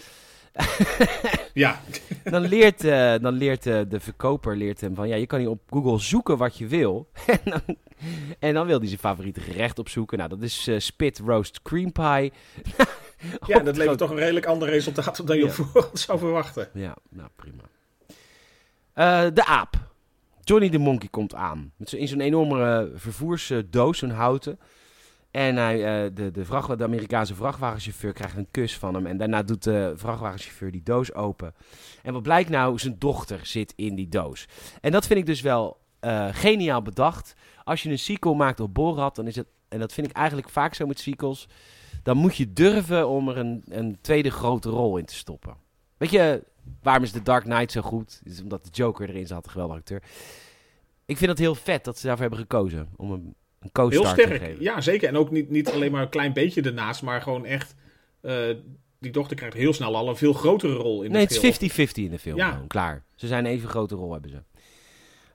[1.54, 1.82] Ja,
[2.24, 5.08] dan leert, eh, dan leert eh, de verkoper leert hem van...
[5.08, 7.10] Ja, je kan hier op Google zoeken wat je wil.
[7.26, 7.62] en, dan,
[8.40, 10.18] en dan wil hij zijn favoriete gerecht opzoeken.
[10.18, 12.04] Nou, dat is eh, spit roast cream pie.
[13.48, 15.48] ja Op dat levert toch een redelijk ander resultaat dan je Ja.
[15.50, 16.70] op voorhand zou verwachten.
[16.74, 17.64] Ja, nou prima.
[19.32, 19.76] De aap.
[20.42, 21.72] Johnny de Monkey komt aan.
[21.78, 24.60] Met zo, in zo'n enorme vervoersdoos, zo'n houten.
[25.34, 29.06] En hij, eh, de, de, Amerikaanse vrachtwagenchauffeur krijgt een kus van hem.
[29.06, 31.54] En daarna doet de vrachtwagenchauffeur die doos open.
[32.04, 32.80] En wat blijkt nou?
[32.80, 34.48] Zijn dochter zit in die doos.
[34.82, 37.36] En dat vind ik dus wel eh, geniaal bedacht.
[37.64, 39.48] Als je een sequel maakt op Borat, dan is het...
[39.68, 41.48] En dat vind ik eigenlijk vaak zo met sequels.
[42.04, 45.56] Dan moet je durven om er een, een tweede grote rol in te stoppen.
[45.98, 46.44] Weet je,
[46.82, 48.22] waarom is The Dark Knight zo goed?
[48.24, 50.04] Is omdat de Joker erin zat, een geweldige acteur.
[51.06, 52.90] Ik vind het heel vet dat ze daarvoor hebben gekozen.
[52.96, 53.36] Om een,
[53.72, 54.56] een Heel sterk.
[54.60, 55.08] Ja, zeker.
[55.08, 57.76] En ook niet, niet alleen maar een klein beetje ernaast, maar gewoon echt...
[58.22, 58.36] eh,
[59.00, 61.84] die dochter krijgt heel snel al een veel grotere rol in nee, het het geheel.
[61.86, 62.38] is 50-50 in de film.
[62.38, 62.52] Ja.
[62.52, 63.04] Gewoon, klaar.
[63.16, 64.42] Ze zijn even grote rol, hebben ze.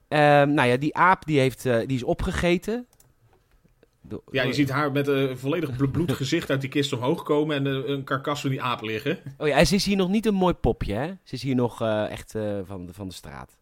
[0.07, 2.85] Ehm, nou ja, die aap die heeft, eh, die is opgegeten.
[4.31, 7.55] Ja, je ziet haar met een volledig blo- bloed gezicht uit die kist omhoog komen
[7.55, 9.19] en eh, een karkas van die aap liggen.
[9.37, 11.07] Oh ja, en ze is hier nog niet een mooi popje, hè?
[11.23, 13.57] Ze is hier nog eh, echt eh, van, de, van de straat.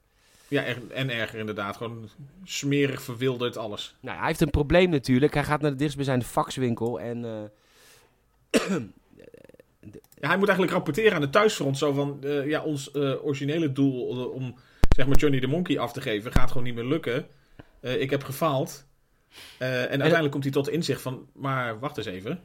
[0.47, 1.77] Ja, en erger inderdaad.
[1.77, 2.09] Gewoon
[2.43, 3.95] smerig, verwilderd, alles.
[3.99, 5.33] Nou, hij heeft een probleem natuurlijk.
[5.33, 7.25] Hij gaat naar de dichtstbijzijnde faxwinkel en...
[7.25, 8.75] eh,
[10.19, 11.77] Ja, hij moet eigenlijk rapporteren aan de thuisfront.
[11.77, 14.55] Zo van, eh, ja, ons eh, originele doel om
[14.95, 17.27] zeg maar Johnny de Monkey af te geven gaat gewoon niet meer lukken.
[17.81, 18.85] Ik heb gefaald.
[19.57, 22.39] En uiteindelijk komt hij tot inzicht van, maar wacht eens even.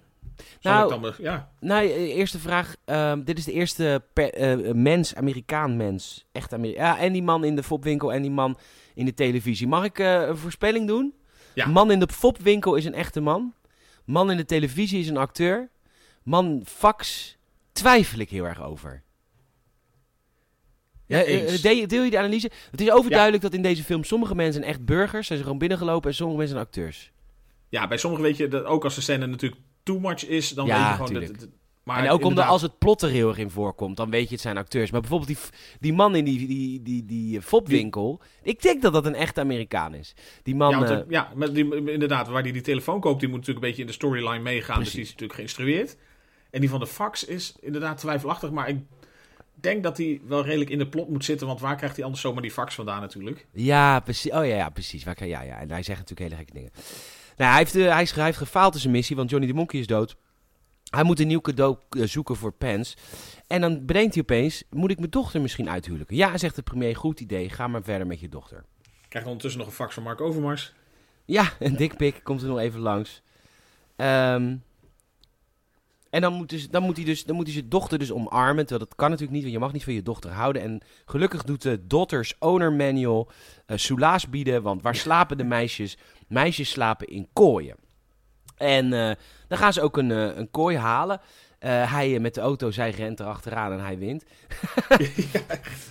[0.60, 2.74] Zal Nou, dan ja, Nou, eh, eerste vraag.
[2.84, 6.26] Ehm, dit is de eerste per- eh, mens, Amerikaan mens.
[6.32, 6.84] Echt Amerikaan.
[6.84, 8.58] Ja, en die man in de fopwinkel en die man
[8.94, 9.66] in de televisie.
[9.66, 11.14] Mag ik eh, een voorspelling doen?
[11.54, 11.66] Ja.
[11.66, 13.54] Man in de fopwinkel is een echte man.
[14.04, 15.70] Man in de televisie is een acteur.
[16.22, 17.36] Man fax
[17.72, 19.02] twijfel ik heel erg over.
[21.06, 21.24] Ja,
[21.86, 22.50] deel je de analyse?
[22.70, 25.38] Het is overduidelijk dat in deze film sommige mensen echt burgers zijn.
[25.38, 27.12] Ze gewoon binnengelopen en sommige mensen zijn acteurs.
[27.68, 30.66] ja, bij sommigen weet je, dat ook als de scène natuurlijk too much is, dan
[30.66, 31.08] Ja, weet je gewoon...
[31.08, 31.30] tuurlijk.
[31.32, 34.10] Dat, dat- maar en ook omdat als het plot er heel erg in voorkomt, dan
[34.10, 34.90] weet je het zijn acteurs.
[34.90, 35.38] Maar bijvoorbeeld die,
[35.80, 39.40] die man in die, die, die, die eh, fopwinkel, ik denk dat dat een echte
[39.40, 40.14] Amerikaan is.
[40.42, 43.20] Die man, ja, want, eh, eh, ja, maar die, inderdaad, waar die die telefoon koopt,
[43.20, 44.78] die moet natuurlijk een beetje in de storyline meegaan.
[44.78, 44.94] Dus Precies.
[44.94, 45.96] die is natuurlijk geïnstrueerd.
[46.50, 48.78] En die van de fax is inderdaad twijfelachtig, maar ik
[49.54, 52.22] denk dat hij wel redelijk in de plot moet zitten, want waar krijgt hij anders
[52.22, 53.46] zomaar die fax vandaan natuurlijk?
[53.52, 54.32] ja, precies.
[54.32, 55.04] Oh ja, ja, precies.
[55.04, 55.58] Waar ja, ja.
[55.58, 56.70] En hij zegt natuurlijk hele gekke dingen.
[57.36, 59.54] Nou, hij, heeft, eh, hij, is, hij heeft gefaald in zijn missie, want Johnny de
[59.54, 60.16] Monkey is dood.
[60.90, 62.96] Hij moet een nieuw cadeau eh, zoeken voor Pence.
[63.46, 66.16] En dan bedenkt hij opeens, moet ik mijn dochter misschien uithuwelijken?
[66.16, 68.64] Ja, zegt de premier, goed idee, ga maar verder met je dochter.
[69.08, 70.72] Krijgt ondertussen nog een fax van Mark Overmars.
[71.24, 73.22] Ja, een dikpik komt er nog even langs.
[73.96, 74.56] Ehm,
[76.10, 78.66] En dan moet, dus, dan, moet hij dus, dan moet hij zijn dochter dus omarmen.
[78.66, 80.62] Terwijl dat kan natuurlijk niet, want je mag niet van je dochter houden.
[80.62, 83.30] En gelukkig doet de Daughters Owner Manual
[83.66, 84.62] uh, soelaas bieden.
[84.62, 85.96] Want waar slapen de meisjes?
[86.32, 87.76] Meisjes slapen in kooien.
[88.56, 89.10] En uh,
[89.48, 91.20] dan gaan ze ook een, uh, een kooi halen.
[91.60, 94.24] Uh, hij met de auto, zij rent erachteraan en hij wint.
[95.32, 95.40] ja.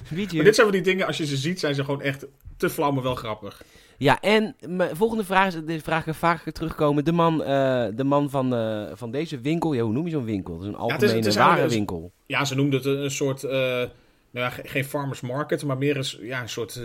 [0.09, 0.35] Weet je?
[0.35, 2.25] Maar dit zijn van die dingen, als je ze ziet, zijn ze gewoon echt
[2.57, 3.63] te flauw, maar wel grappig.
[3.97, 7.05] Ja, en mijn volgende vraag is, deze vraag ik vaker terugkomen.
[7.05, 7.47] De man, uh,
[7.95, 10.53] de man van, uh, van deze winkel, ja, hoe noem je zo'n winkel?
[10.53, 12.11] Dat is een algemene ja, het is, het is warenwinkel.
[12.25, 13.89] Ja, ze noemden het een, soort, nou
[14.31, 16.81] ja, geen farmers market, maar meer een, ja, een soort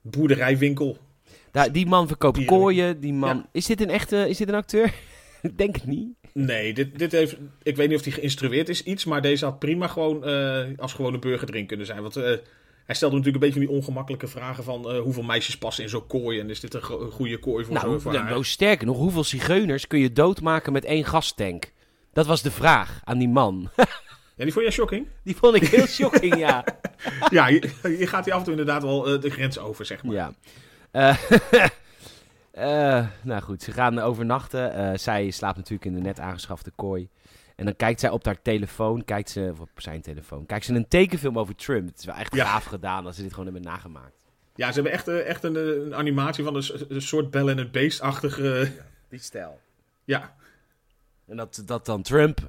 [0.00, 0.98] boerderijwinkel.
[1.54, 3.36] Daar, die man verkoopt die, kooien, die man...
[3.36, 3.48] Ja.
[3.52, 4.94] Is dit een echte, is dit een acteur?
[5.42, 6.08] ik denk het niet.
[6.32, 9.58] Nee, dit, dit heeft, ik weet niet of hij geïnstrueerd is iets, maar deze had
[9.58, 10.24] prima gewoon
[10.76, 12.02] als gewone burger erin kunnen zijn.
[12.02, 12.14] Want
[12.84, 16.06] hij stelde natuurlijk een beetje die ongemakkelijke vragen van uh, hoeveel meisjes passen in zo'n
[16.06, 19.24] kooi en is dit een, go goede kooi voor nou, zo'n nou, sterker nog, hoeveel
[19.24, 21.72] zigeuners kun je doodmaken met één gastank?
[22.12, 23.70] Dat was de vraag aan die man.
[24.36, 25.06] Ja, die vond jij shocking?
[25.22, 26.64] Die vond ik heel shocking, ja.
[27.30, 30.04] ja, je, je, gaat hier af en toe inderdaad wel uh, de grens over, zeg
[30.04, 30.14] maar.
[30.14, 30.34] Ja.
[30.94, 31.16] Uh,
[33.22, 34.98] nou goed, ze gaan overnachten.
[34.98, 37.08] zij slaapt natuurlijk in de net aangeschafte kooi.
[37.56, 40.74] En dan kijkt zij op haar telefoon, kijkt ze, of op zijn telefoon, kijkt ze
[40.74, 41.88] een tekenfilm over Trump.
[41.88, 42.44] Het is wel echt ja.
[42.44, 44.24] gaaf gedaan als ze dit gewoon hebben nagemaakt.
[44.54, 47.72] Ja, ze hebben echt, echt een, een, animatie van een, een soort Bell en het
[47.72, 48.70] Beest-achtige...
[48.76, 49.60] Ja, die stijl.
[50.04, 50.34] Ja.
[51.26, 52.48] En dat, dat dan Trump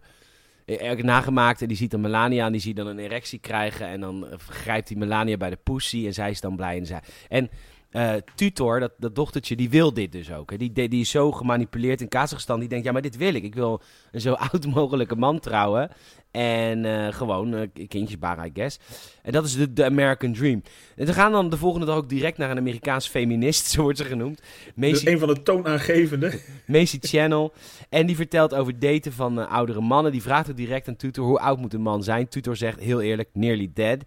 [0.65, 3.99] erg nagemaakt en die ziet dan Melania en die ziet dan een erectie krijgen en
[3.99, 7.01] dan grijpt hij Melania bij de pussy en zij is dan blij en zij...
[7.29, 7.49] En
[7.95, 10.51] uh, Tutor, dat, dat dochtertje, die wil dit dus ook.
[10.51, 10.57] Hè.
[10.57, 12.59] Die, die, die is zo gemanipuleerd in Kazachstan.
[12.59, 13.43] Die denkt, ja, maar dit wil ik.
[13.43, 13.81] Ik wil
[14.11, 15.89] een zo oud mogelijke man trouwen.
[16.31, 18.79] En uh, gewoon uh, kindjes baren, I guess.
[19.21, 20.61] En dat is de, de American Dream.
[20.95, 23.97] En ze gaan dan de volgende dag ook direct naar een Amerikaans feminist, zo wordt
[23.97, 24.41] ze genoemd.
[24.75, 26.39] Macy, een van de toonaangevende.
[26.67, 27.53] Macy Channel.
[27.89, 30.11] En die vertelt over daten van uh, oudere mannen.
[30.11, 32.27] Die vraagt ook direct aan Tutor, hoe oud moet een man zijn?
[32.27, 34.03] Tutor zegt, heel eerlijk, nearly dead.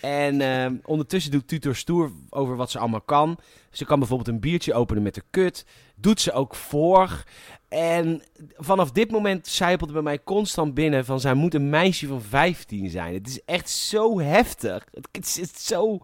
[0.00, 3.38] En uh, ondertussen doet Tutor stoer over wat ze allemaal kan.
[3.70, 5.64] Ze kan bijvoorbeeld een biertje openen met de kut.
[5.94, 7.24] Doet ze ook voor.
[7.68, 8.22] En
[8.56, 11.20] vanaf dit moment zijpelt bij mij constant binnen van...
[11.20, 13.14] zij moet een meisje van 15 zijn.
[13.14, 14.84] Het is echt zo heftig.
[15.12, 15.98] Het, is, het is zo...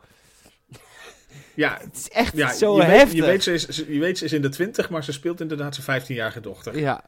[1.55, 3.25] Ja, het is echt ja, zo je heftig.
[3.25, 5.41] Weet, je, weet, ze is, je weet, ze is in de 20, maar ze speelt
[5.41, 6.79] inderdaad zijn 15-jarige dochter.
[6.79, 7.05] Ja,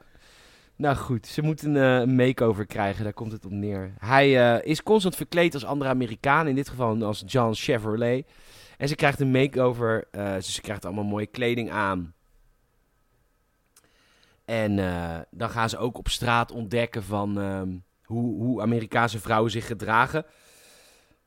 [0.78, 3.94] nou goed, ze moet een uh, makeover krijgen, daar komt het op neer.
[3.98, 8.26] Hij uh, is constant verkleed als andere Amerikaan, in dit geval als John Chevrolet.
[8.76, 12.14] En ze krijgt een makeover, uh, dus ze krijgt allemaal mooie kleding aan.
[14.44, 14.76] En
[15.30, 20.26] dan gaan ze ook op straat ontdekken van ehm, hoe, hoe Amerikaanse vrouwen zich gedragen.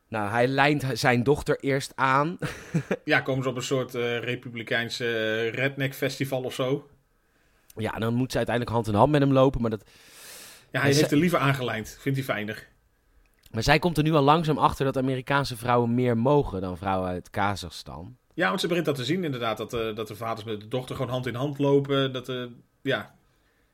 [0.07, 2.37] Nou, hij lijnt zijn dochter eerst aan.
[3.03, 6.89] ja, komen ze op een soort republikeinse redneck festival of zo?
[7.75, 9.61] Ja, dan moet ze uiteindelijk hand in hand met hem lopen.
[9.61, 9.83] Maar dat...
[10.71, 11.97] Ja, hij heeft er liever aangelijnd.
[11.99, 12.67] Vindt hij fijner.
[13.51, 17.09] Maar zij komt er nu al langzaam achter dat Amerikaanse vrouwen meer mogen dan vrouwen
[17.09, 18.17] uit Kazachstan.
[18.33, 19.57] Ja, want ze begint dat te zien inderdaad.
[19.57, 22.13] Dat, uh, dat de vaders met de dochter gewoon hand in hand lopen.
[22.13, 22.45] Dat, uh,
[22.81, 23.15] ja.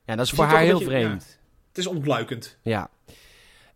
[0.05, 1.25] ja, dat is voor haar heel vreemd.
[1.29, 2.57] Ja, het is ontluikend.
[2.61, 2.89] Ja.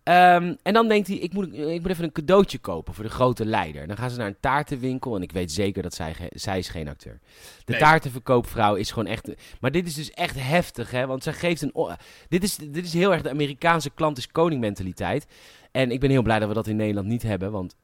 [0.04, 3.10] Um, en dan denkt hij, ik moet, ik moet even een cadeautje kopen voor de
[3.10, 3.88] grote leider.
[3.88, 6.88] Dan gaan ze naar een taartenwinkel en ik weet zeker dat zij, zij is geen
[6.88, 7.20] acteur.
[7.66, 7.82] De nee.
[7.82, 9.32] taartenverkoopvrouw is gewoon echt...
[9.60, 11.08] Maar dit is dus echt heftig, hè.
[11.08, 11.98] Want zij geeft een...
[12.28, 15.28] Dit is, dit is heel erg de Amerikaanse klant is koning mentaliteit.
[15.72, 17.76] En ik ben heel blij dat we dat in Nederland niet hebben, want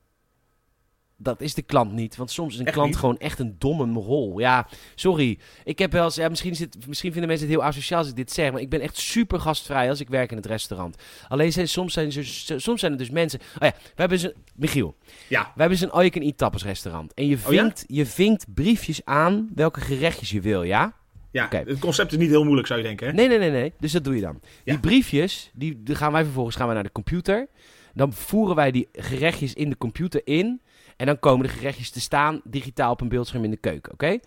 [1.18, 2.16] dat is de klant niet.
[2.16, 2.98] Want soms is een echt klant niet?
[2.98, 4.40] gewoon echt een domme rol.
[4.40, 5.40] Ja, sorry.
[5.64, 6.56] Ik heb wel eens, ja, misschien,
[6.88, 8.52] misschien vinden mensen het heel asociaal als ik dit zeg.
[8.52, 10.96] Maar ik ben echt super gastvrij als ik werk in het restaurant.
[11.28, 12.24] Alleen zijn, soms, zijn ze,
[12.60, 13.40] soms zijn er dus mensen.
[13.40, 14.36] Oh ja, we hebben ze.
[14.56, 14.96] Michiel.
[15.28, 15.52] Ja.
[15.56, 17.14] We hebben zo'n all can eat tappers restaurant.
[17.14, 17.96] En je vinkt, oh ja?
[17.96, 20.96] je vinkt briefjes aan welke gerechtjes je wil, ja?
[21.32, 21.64] Ja, okay.
[21.68, 23.08] het concept is niet heel moeilijk, zou je denken.
[23.08, 23.14] Hè?
[23.14, 23.74] Nee, nee, nee, nee.
[23.80, 24.40] Dus dat doe je dan.
[24.42, 24.50] Ja.
[24.64, 27.48] Die briefjes, die, die gaan wij vervolgens gaan wij naar de computer.
[27.94, 30.62] Dan voeren wij die gerechtjes in de computer in.
[30.98, 34.06] En dan komen de gerechtjes te staan digitaal op een beeldscherm in de keuken, oké?
[34.06, 34.22] Okay?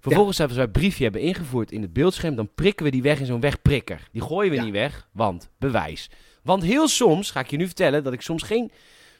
[0.00, 0.44] Vervolgens, ja.
[0.44, 3.40] als wij briefje hebben ingevoerd in het beeldscherm, dan prikken we die weg in zo'n
[3.40, 4.08] wegprikker.
[4.12, 4.64] Die gooien we ja.
[4.64, 6.10] niet weg, want bewijs.
[6.42, 8.70] Want heel soms, ga ik je nu vertellen, dat ik soms geen...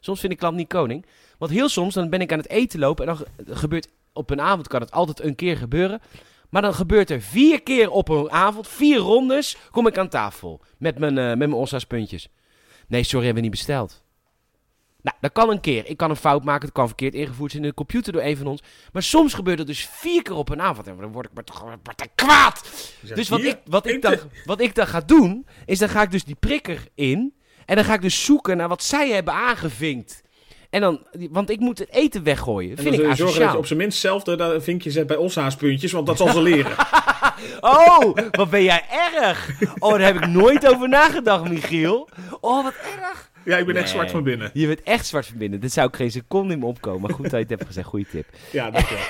[0.01, 1.07] Soms vind ik klant niet koning.
[1.39, 3.89] Want heel soms, dan ben ik aan het eten lopen en dan gebeurt...
[4.13, 6.01] Op een avond kan het altijd een keer gebeuren.
[6.51, 10.61] Maar dan gebeurt er vier keer op een avond, vier rondes, kom ik aan tafel.
[10.79, 12.29] Met mijn, uh, met mijn ossa's puntjes.
[12.89, 14.05] Nee, sorry, hebben we niet besteld.
[15.07, 15.87] Nou, dat kan een keer.
[15.87, 16.65] Ik kan een fout maken.
[16.65, 18.63] Het kan verkeerd ingevoerd zijn in de computer door een van ons.
[18.93, 20.87] Maar soms gebeurt het dus vier keer op een avond.
[20.87, 21.65] En dan word ik maar toch
[22.15, 22.69] kwaad.
[23.15, 26.11] Dus wat ik, wat, ik dan, wat ik dan ga doen, is dan ga ik
[26.11, 27.35] dus die prikker in.
[27.67, 30.23] En dan ga ik dus zoeken naar wat zij hebben aangevinkt.
[30.71, 32.77] En dan, want ik moet het eten weggooien.
[32.77, 36.07] En Vind ik zorgen dat op zijn minst zelf de vinkje zet bij oshaaspuntjes, want
[36.07, 36.73] dat zal ze leren.
[37.61, 39.51] Oh, wat ben jij erg.
[39.79, 42.09] Oh, daar heb ik nooit over nagedacht, Michiel.
[42.41, 43.31] Oh, wat erg.
[43.47, 44.51] Ja, ik ben echt zwart van binnen.
[44.53, 45.61] Je bent echt zwart van binnen.
[45.61, 47.01] Dit zou ik geen seconde in me opkomen.
[47.01, 47.87] Maar goed dat je het hebt gezegd.
[47.87, 48.27] Goeie tip.
[48.53, 49.05] Ja, dankjewel.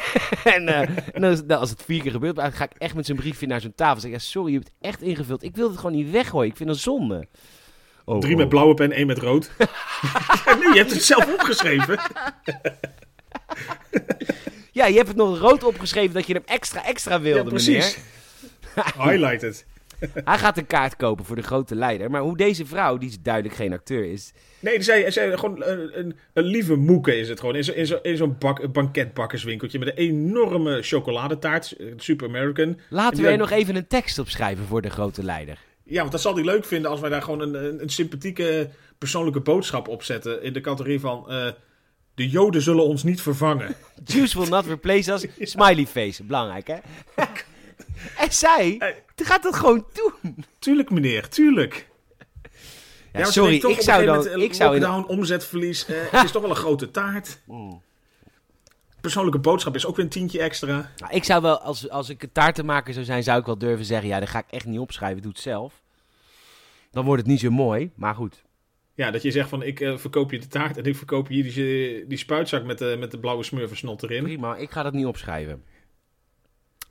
[0.55, 3.07] En, eh, en is- nou, als het vier keer gebeurt, dan ga ik echt met
[3.07, 4.01] zo'n briefje naar zo'n tafel.
[4.01, 5.43] Zeg ik, ja, sorry, je hebt het echt ingevuld.
[5.43, 6.51] Ik wil het gewoon niet weggooien.
[6.51, 7.27] Ik vind dat zonde.
[8.05, 8.39] Oh, Drie oh.
[8.39, 9.51] met blauwe pen, één met rood.
[9.59, 11.99] nee, je hebt het zelf opgeschreven.
[14.73, 17.99] Ja, je hebt het nog rood opgeschreven dat je hem extra extra wilde, Ja, precies.
[18.75, 19.11] meneer.
[19.11, 19.67] Highlighted.
[20.25, 22.11] Hij gaat een kaart kopen voor de grote leider.
[22.11, 24.33] Maar hoe deze vrouw, die duidelijk geen acteur is...
[24.61, 27.57] Nee, zei, zei gewoon een, een, een lieve moeke is het gewoon.
[27.57, 31.73] In zo- in zo- in zo'n bak, banketbakkerswinkeltje met een enorme chocoladetaart.
[31.73, 32.79] eh, Super American.
[32.91, 35.59] Laten we er nog even een tekst opschrijven voor de grote leider.
[35.85, 38.71] Ja, want dat zal hij leuk vinden als wij daar gewoon een, een, een sympathieke
[38.99, 40.43] persoonlijke boodschap op zetten.
[40.43, 41.31] In de categorie van...
[41.31, 41.47] eh,
[42.15, 43.75] de Joden zullen ons niet vervangen.
[44.05, 45.27] Juice will not replace us.
[45.53, 46.25] Smiley face.
[46.25, 46.77] Belangrijk, hè?
[48.25, 49.27] en zij Eh.
[49.27, 50.45] gaat dat gewoon doen.
[50.59, 51.89] Tuurlijk, meneer, tuurlijk.
[53.13, 54.41] Ja, sorry, toch ik zou dan...
[54.41, 55.87] Ik eh, zou in, lockdown, omzetverlies.
[55.87, 57.39] eh, het is toch wel een grote taart.
[57.47, 57.85] Mm.
[59.01, 60.91] Persoonlijke boodschap is ook weer een tientje extra.
[60.97, 63.85] Nou, ik zou wel, als, als ik een taartenmaker zou zijn, zou ik wel durven
[63.85, 64.09] zeggen...
[64.09, 65.23] Ja, dat ga ik echt niet opschrijven.
[65.23, 65.83] Doe het zelf.
[66.91, 67.91] Dan wordt het niet zo mooi.
[67.95, 68.43] Maar goed.
[68.95, 71.35] Ja, dat je zegt van ik eh, verkoop je de taart en ik verkoop je
[71.35, 74.23] hier die, die spuitzak met de, met de blauwe smurversnot erin.
[74.23, 75.65] Prima, ik ga dat niet opschrijven.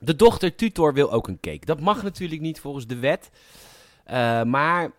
[0.06, 1.64] De dochter tutor wil ook een cake.
[1.64, 3.30] Dat mag natuurlijk niet volgens de wet.
[4.04, 4.90] Eh, maar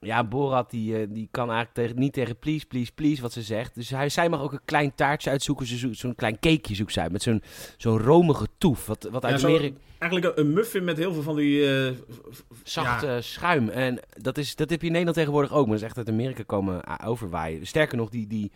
[0.00, 3.42] ja, Borat die, eh, die kan eigenlijk tegen, niet tegen please, please, please wat ze
[3.42, 3.74] zegt.
[3.74, 5.66] Dus hij, zij mag ook een klein taartje uitzoeken.
[5.66, 7.10] Ze zoekt- Zo'n klein cakeje zoekt zij.
[7.10, 7.42] Met zo'n
[7.76, 8.86] zo'n romige toef.
[8.86, 9.76] Wat, wat uit Ja, Amerika...
[9.98, 11.62] Eigenlijk een, muffin met heel veel van die...
[11.62, 11.92] v-
[12.30, 13.68] v- Zacht ja, eh, schuim.
[13.68, 15.62] En dat, is, dat heb je in Nederland tegenwoordig ook.
[15.66, 17.66] Maar dat is echt uit Amerika komen overwaaien.
[17.66, 18.50] Sterker nog, die, die,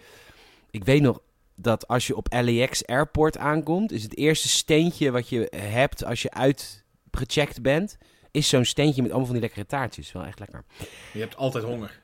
[0.70, 1.20] ik weet nog
[1.56, 3.92] dat als je op LAX Airport aankomt...
[3.92, 7.98] is het eerste steentje wat je hebt als je uitgecheckt bent...
[8.30, 10.12] is zo'n steentje met allemaal van die lekkere taartjes.
[10.12, 10.64] Wel echt lekker.
[11.12, 12.02] je hebt altijd honger.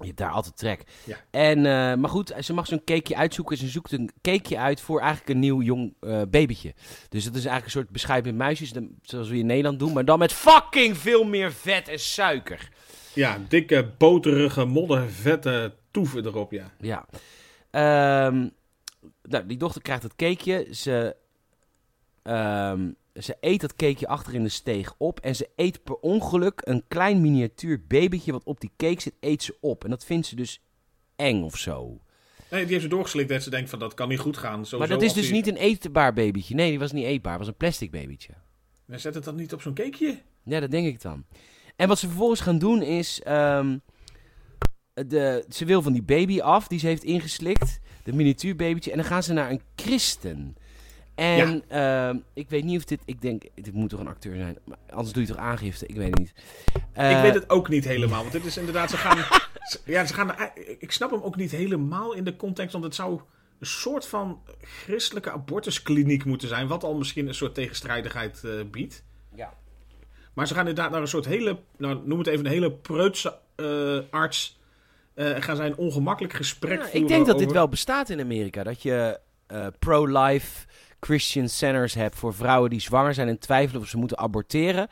[0.00, 0.82] Je hebt daar altijd trek.
[1.04, 1.16] Ja.
[1.30, 3.56] En, eh, maar goed, ze mag zo'n cakeje uitzoeken.
[3.56, 6.74] Ze zoekt een cakeje uit voor eigenlijk een nieuw jong eh, babytje.
[7.08, 9.92] Dus dat is eigenlijk een soort bescheid met muisjes, zoals we in Nederland doen.
[9.92, 12.68] Maar dan met fucking veel meer vet en suiker.
[13.14, 16.70] Ja, dikke, boterige, moddervette toeven erop, ja.
[16.80, 17.06] Ja.
[17.70, 18.48] Ehm,
[19.28, 20.74] nou, die dochter krijgt het cakeje.
[20.74, 21.16] Ze,
[22.22, 25.20] ehm, ze eet dat cakeje achter in de steeg op.
[25.20, 29.42] En ze eet per ongeluk een klein miniatuur babytje wat op die cake zit, eet
[29.42, 29.84] ze op.
[29.84, 30.60] En dat vindt ze dus
[31.16, 32.00] eng of zo.
[32.50, 34.52] Nee, die heeft ze doorgeslikt dat ze denkt van dat kan niet goed gaan.
[34.66, 36.54] Sowieso maar dat is dus die- niet een eetbaar babytje.
[36.54, 37.32] Nee, die was niet eetbaar.
[37.32, 38.32] Het was een plastic babytje.
[38.86, 40.18] Nee, Zet het dan niet op zo'n cakeje?
[40.44, 41.24] Ja, dat denk ik dan.
[41.76, 43.20] En wat ze vervolgens gaan doen is...
[43.22, 43.78] ehm,
[44.94, 47.78] de, ze wil van die baby af, die ze heeft ingeslikt.
[48.08, 48.90] De miniatuurbabytje.
[48.90, 50.56] En dan gaan ze naar een christen.
[51.14, 53.00] En ehm, ik weet niet of dit...
[53.04, 54.58] Ik denk, dit moet toch een acteur zijn.
[54.64, 55.86] Maar anders doe je toch aangifte?
[55.86, 56.32] Ik weet het niet.
[56.74, 58.20] ik Eh, weet het ook niet helemaal.
[58.20, 59.18] Want dit is inderdaad, ze gaan...
[59.84, 60.34] ja, ze gaan...
[60.78, 62.72] Ik snap hem ook niet helemaal in de context.
[62.72, 63.20] Want het zou
[63.58, 66.66] een soort van christelijke abortuskliniek moeten zijn.
[66.66, 69.04] Wat al misschien een soort tegenstrijdigheid eh, biedt.
[69.34, 69.54] Ja.
[70.34, 71.58] Maar ze gaan inderdaad naar een soort hele...
[71.76, 74.57] Nou, noem het even een hele preutse eh, arts...
[75.24, 78.20] en gaan zij een ongemakkelijk gesprek Ja, voeren ik denk dat dit wel bestaat in
[78.20, 78.62] Amerika.
[78.62, 80.66] Dat je eh, pro-life
[81.00, 84.88] Christian centers hebt voor vrouwen die zwanger zijn en twijfelen of ze moeten aborteren.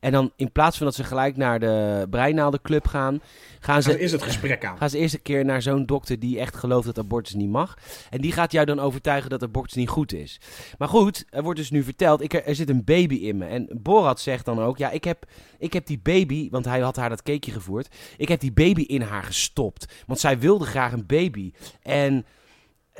[0.00, 3.22] En dan in plaats van dat ze gelijk naar de breinaaldenclub gaan,
[3.60, 4.78] gaan ze, eerst het gesprek aan.
[4.78, 7.78] gaan ze eerst een keer naar zo'n dokter die echt gelooft dat abortus niet mag.
[8.10, 10.40] En die gaat jou dan overtuigen dat abortus niet goed is.
[10.78, 13.46] Maar goed, er wordt dus nu verteld, ik, er zit een baby in me.
[13.46, 15.24] En Borat zegt dan ook, ja, ik heb,
[15.58, 17.88] ik heb die baby, want hij had haar dat cakeje gevoerd.
[18.16, 19.92] Ik heb die baby in haar gestopt.
[20.06, 21.52] Want zij wilde graag een baby.
[21.82, 22.26] En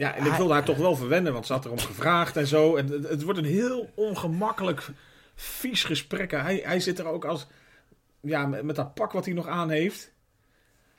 [0.00, 2.76] Ja, en ik wilde haar toch wel verwennen, want ze had erom gevraagd en zo.
[2.76, 4.88] En het, het wordt een heel ongemakkelijk,
[5.34, 6.30] vies gesprek.
[6.30, 7.46] Hij, hij zit er ook als,
[8.20, 10.12] ja, met, met dat pak wat hij nog aan heeft.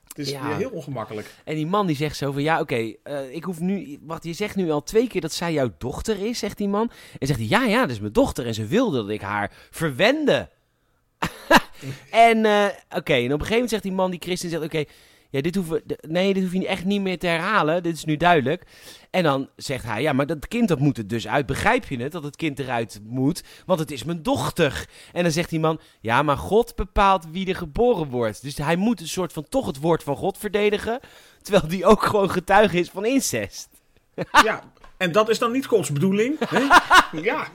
[0.08, 0.58] Het is Ja.
[0.58, 1.28] heel ongemakkelijk.
[1.44, 4.34] En die man die zegt zo van, ja oké, eh, ik hoef nu, wacht, je
[4.34, 6.92] zegt nu al twee keer dat zij jouw dochter is, zegt die man.
[7.20, 9.52] En zegt hij, ja ja, dat is mijn dochter en ze wilde dat ik haar
[9.70, 10.50] verwende.
[12.12, 14.84] en eh, oké, en op een gegeven moment zegt die man, die christen, zegt oké,
[15.32, 18.17] ja dit hoeven, nee, dit hoef je echt niet meer te herhalen, dit is nu
[18.17, 18.63] duidelijk.
[19.10, 21.98] En dan zegt hij, ja maar dat kind dat moet er dus uit, begrijp je
[21.98, 24.86] het, dat het kind eruit moet, want het is mijn dochter.
[25.12, 28.41] En dan zegt die man, ja maar God bepaalt wie er geboren wordt.
[28.41, 31.00] Dus hij moet een soort van toch het woord van God verdedigen.
[31.41, 33.70] Terwijl die ook gewoon getuige is van incest.
[34.46, 34.63] ja,
[34.98, 36.36] en dat is dan niet Gods bedoeling.
[36.39, 36.60] Hè?
[37.30, 37.48] ja.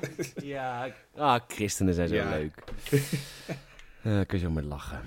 [0.42, 2.28] Ja, ah, christenen zijn zo Ja.
[2.30, 2.54] leuk.
[4.02, 5.00] Eh kun je zo maar lachen.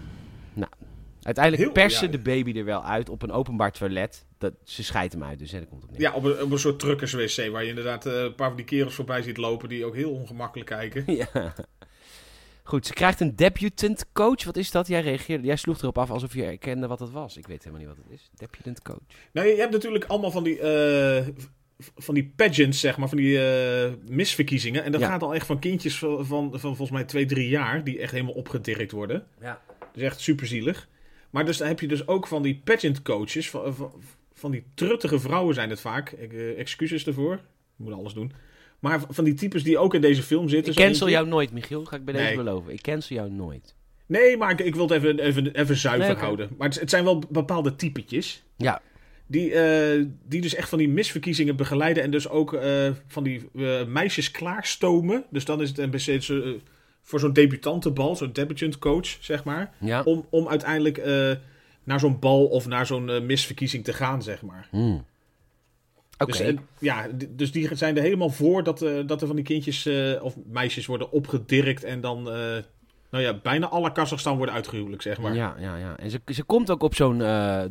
[1.21, 4.25] Uiteindelijk Heel- persen de baby er wel uit op een openbaar toilet.
[4.37, 6.01] dat, ze scheidt hem uit, dus hè, dat komt op neer.
[6.01, 8.65] Ja, op een, op een soort truckers-wc waar je inderdaad eh, een paar van die
[8.65, 11.03] kerels voorbij ziet lopen die ook heel ongemakkelijk kijken.
[11.33, 11.53] Ja.
[12.63, 14.43] Goed, ze krijgt een debutant coach.
[14.43, 14.87] Wat is dat?
[14.87, 17.37] Jij reageerde, jij sloeg erop af alsof je herkende wat het was.
[17.37, 18.29] Ik weet helemaal niet wat het is.
[18.35, 18.97] Debutant coach.
[19.31, 20.55] Nou, je hebt natuurlijk allemaal van die,
[21.79, 24.83] v- van die pageants, zeg maar, van die eh, misverkiezingen.
[24.83, 25.07] En dat Ja.
[25.07, 28.11] gaat al echt van kindjes van, van, van volgens mij twee, drie jaar, die echt
[28.11, 29.25] helemaal opgedirkt worden.
[29.41, 29.61] Ja.
[29.79, 30.87] Dat is echt super zielig.
[31.29, 33.91] Maar dus dan heb je dus ook van die pageant coaches, van, van,
[34.33, 36.11] van die truttige vrouwen zijn het vaak.
[36.11, 37.39] Eh, excuses ervoor, ik
[37.75, 38.31] moet alles doen.
[38.79, 40.71] Maar van die types die ook in deze film zitten.
[40.73, 41.85] Ik cancel jou nooit, Michiel.
[41.85, 42.35] Ga ik bij deze Nee.
[42.35, 42.73] beloven.
[42.73, 43.75] Ik cancel jou nooit.
[44.05, 46.49] Nee, maar ik, ik wil het even, even, even zuiver Nee, houden.
[46.57, 48.43] Maar het, het zijn wel bepaalde typetjes.
[48.57, 48.81] Ja.
[49.27, 52.03] Die, eh, die dus echt van die misverkiezingen begeleiden.
[52.03, 55.25] En dus ook eh, van die eh, meisjes klaarstomen.
[55.29, 56.51] Dus dan is het een beetje zo, eh,
[57.09, 59.73] voor zo'n debutantenbal, zo'n debutant coach, zeg maar.
[59.77, 60.01] Ja.
[60.03, 61.31] Om, om uiteindelijk eh,
[61.83, 64.67] naar zo'n bal of naar zo'n eh, misverkiezing te gaan, zeg maar.
[64.69, 65.05] Hmm.
[66.17, 66.31] Oké.
[66.31, 69.89] Dus, ja, dus die zijn er helemaal voor dat, eh, dat er van die kindjes
[70.21, 71.83] of meisjes worden opgedirkt.
[71.83, 72.23] En dan,
[73.11, 75.35] nou ja, bijna alle Kazachstan worden uitgehuwelijk, zeg maar.
[75.35, 75.97] Ja, ja, ja.
[75.97, 77.17] En ze, ze komt ook op zo'n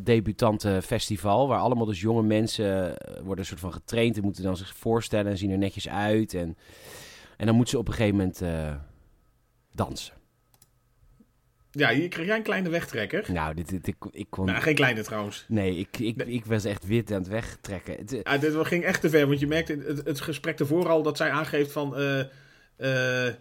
[0.03, 5.31] debutantenfestival, waar allemaal dus jonge mensen worden soort van getraind en moeten dan zich voorstellen
[5.31, 6.33] en zien er netjes uit.
[6.33, 6.57] En,
[7.37, 8.41] en dan moet ze op een gegeven moment
[9.85, 10.13] dansen.
[11.71, 13.31] Ja, hier krijg jij een kleine wegtrekker.
[13.31, 14.45] Nou, dit, dit, ik, ik kon...
[14.45, 15.45] Nou, geen kleine trouwens.
[15.47, 17.95] Nee, ik, ik, ik was echt wit aan het wegtrekken.
[17.97, 20.59] Het, eh, Ja, dit ging echt te ver, want je merkt in het, het gesprek
[20.59, 21.95] ervoor al dat zij aangeeft van...
[21.95, 22.19] eh,
[23.27, 23.33] eh,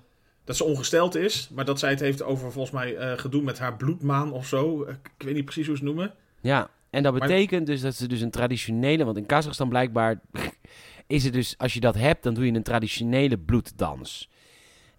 [0.45, 3.59] dat ze ongesteld is, maar dat zij het heeft over volgens mij eh, gedoe met
[3.59, 4.83] haar bloedmaan of zo.
[4.83, 6.15] Ik, weet niet precies hoe ze het noemen.
[6.41, 9.05] ja, en dat Maar- betekent dus dat ze dus een traditionele...
[9.05, 10.21] Want in Kazachstan blijkbaar
[11.07, 11.55] is het dus...
[11.59, 14.31] Als je dat hebt, dan doe je een traditionele bloeddans.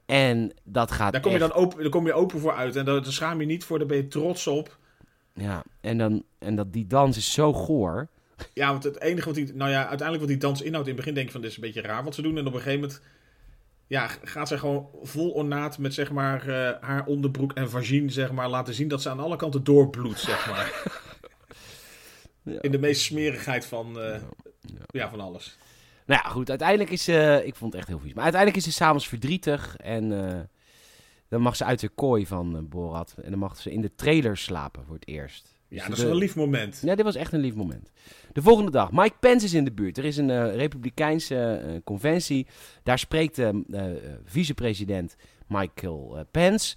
[0.10, 2.76] En dat gaat Daar kom, je echt- dan open, daar kom je open voor uit
[2.76, 4.78] en daar, daar schaam je niet voor, daar ben je trots op.
[5.34, 8.08] Ja, en, dan, en dat, die dans is zo goor.
[8.54, 11.02] Ja, want het enige wat die, nou ja, uiteindelijk wat die dans inhoudt, in het
[11.02, 12.38] begin denk je van dit is een beetje raar wat ze doen.
[12.38, 13.02] En op een gegeven moment,
[13.88, 18.32] ja, gaat ze gewoon vol ornaat met zeg maar eh, haar onderbroek en vagine, zeg
[18.32, 20.72] maar, laten zien dat ze aan alle kanten doorbloedt, zeg maar.
[22.44, 22.62] Ja.
[22.62, 24.06] In de meest smerigheid van, eh,
[24.62, 24.80] Ja.
[24.88, 25.58] ja, van alles.
[26.10, 27.42] Nou ja, goed, uiteindelijk is ze...
[27.46, 28.14] Ik vond het echt heel vies.
[28.14, 29.76] Maar uiteindelijk is ze s'avonds verdrietig.
[29.78, 30.40] En eh,
[31.28, 33.16] dan mag ze uit de kooi van eh, Borat.
[33.24, 35.58] En dan mag ze in de trailer slapen voor het eerst.
[35.68, 36.82] Ja, Dus dat is wel een lief moment.
[36.84, 37.92] Ja, dit was echt een lief moment.
[38.34, 38.92] De volgende dag.
[38.92, 39.98] Mike Pence is in de buurt.
[39.98, 42.48] Er is een eh, republikeinse eh, conventie.
[42.84, 45.16] Daar spreekt de eh, eh, vicepresident
[45.48, 46.76] Michael eh, Pence.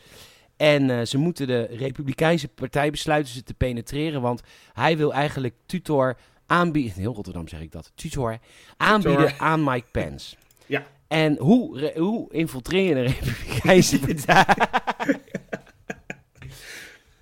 [0.57, 4.21] En eh, ze moeten de republikeinse partij besluiten ze te penetreren.
[4.21, 4.41] Want
[4.73, 6.17] hij wil eigenlijk tutor
[6.53, 6.93] aanbieden.
[6.93, 7.93] Heel Rotterdam zeg ik dat.
[7.95, 8.39] Tutor
[8.77, 10.37] aanbieden aan Mike Pence.
[10.67, 10.87] Ja.
[11.09, 14.45] En hoe, hoe infiltreer je een republikeinse partij?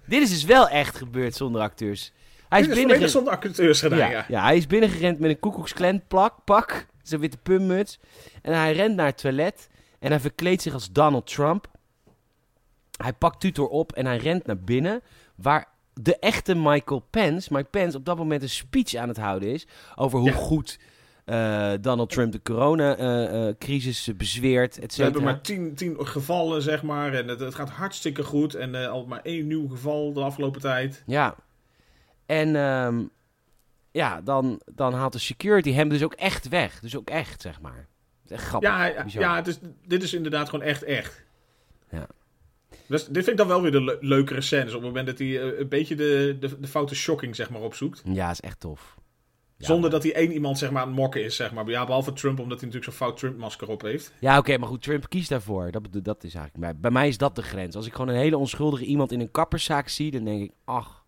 [0.07, 2.13] Dit is dus wel echt gebeurd zonder acteurs.
[2.49, 4.11] Hij is is binnen volledig zonder acteurs gedaan, ja.
[4.11, 7.99] ja, ja, hij is binnengerend met een koekoeksklen plak, pak, zijn witte pummuts.
[8.43, 11.67] En hij rent naar het toilet en hij verkleedt zich als Donald Trump.
[12.97, 15.03] Hij pakt Tutor op en hij rent naar binnen,
[15.35, 15.69] waar
[16.03, 19.67] de echte Michael Pence, Mike Pence, op dat moment een speech aan het houden is
[19.97, 20.35] over hoe Ja.
[20.35, 20.79] goed
[21.25, 27.15] eh, Donald Trump de coronacrisis bezweert, et We hebben maar tien, tien gevallen, zeg maar.
[27.15, 28.55] En het, het gaat hartstikke goed.
[28.55, 31.03] En eh, al maar één nieuw geval de afgelopen tijd.
[31.07, 31.35] Ja.
[32.27, 33.03] En ehm,
[33.91, 36.81] ja, dan, dan haalt de security hem dus ook echt weg.
[36.81, 37.87] Dus ook echt, zeg maar.
[38.29, 38.71] Echt grappig.
[38.71, 41.23] Ja, hij- ja is, dit is inderdaad gewoon echt echt.
[41.91, 42.07] Ja.
[42.91, 44.69] Dus dit vind ik dan wel weer de le- leukere scènes.
[44.75, 47.61] Op het moment dat hij eh, een beetje de, de, de foute shocking zeg maar,
[47.61, 48.03] opzoekt.
[48.05, 48.95] Ja, is echt tof.
[49.57, 51.37] Ja, Zonder dat hij één iemand zeg maar, aan het mokken is.
[51.37, 51.69] Zeg maar.
[51.69, 54.13] Ja, behalve Trump, omdat hij natuurlijk zo'n fout Trump-masker op heeft.
[54.21, 55.71] Ja, oké, maar goed, Trump kiest daarvoor.
[55.71, 56.65] Dat, dat is eigenlijk...
[56.65, 57.77] Bij, bij mij is dat de grens.
[57.77, 61.00] Als ik gewoon een hele onschuldige iemand in een kapperszaak zie, dan denk ik, ach,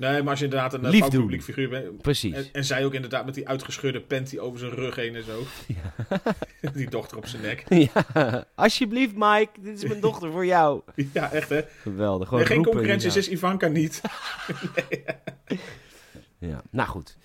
[0.00, 2.02] Nee, maar als je inderdaad een eh, Lief publiek figuur bent.
[2.02, 2.34] precies.
[2.34, 5.42] En, en zij ook inderdaad met die uitgescheurde panty over zijn rug heen en zo.
[6.74, 7.64] die dochter op zijn nek.
[7.68, 10.80] ja, alsjeblieft Mike, dit is mijn dochter voor jou.
[11.12, 11.62] Ja, echt hè.
[11.80, 12.28] Geweldig.
[12.28, 14.00] Gewoon Nee, geen concurrentie, is Ivanka niet.
[16.38, 17.16] Ja, nou goed.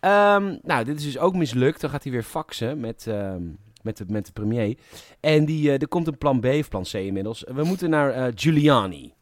[0.00, 1.80] Ehm, nou, dit is dus ook mislukt.
[1.80, 3.42] Dan gaat hij weer faxen met, ehm,
[3.82, 4.76] met, de, met de premier.
[5.20, 7.44] En die, eh, er komt een plan B of plan C inmiddels.
[7.54, 9.12] We moeten naar eh, Giuliani.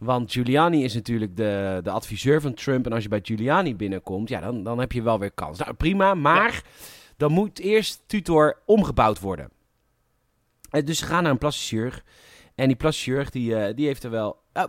[0.00, 2.86] Want Giuliani is natuurlijk de, de adviseur van Trump.
[2.86, 5.58] En als je bij Giuliani binnenkomt, ja, dan, dan heb je wel weer kans.
[5.58, 6.64] Nou, prima, maar
[7.16, 9.50] dan moet eerst Tutor omgebouwd worden.
[10.70, 12.04] En dus ze gaan naar een plastisch chirurg.
[12.54, 14.42] En die plastisch chirurg, die, eh, die heeft er wel...
[14.52, 14.64] Oh,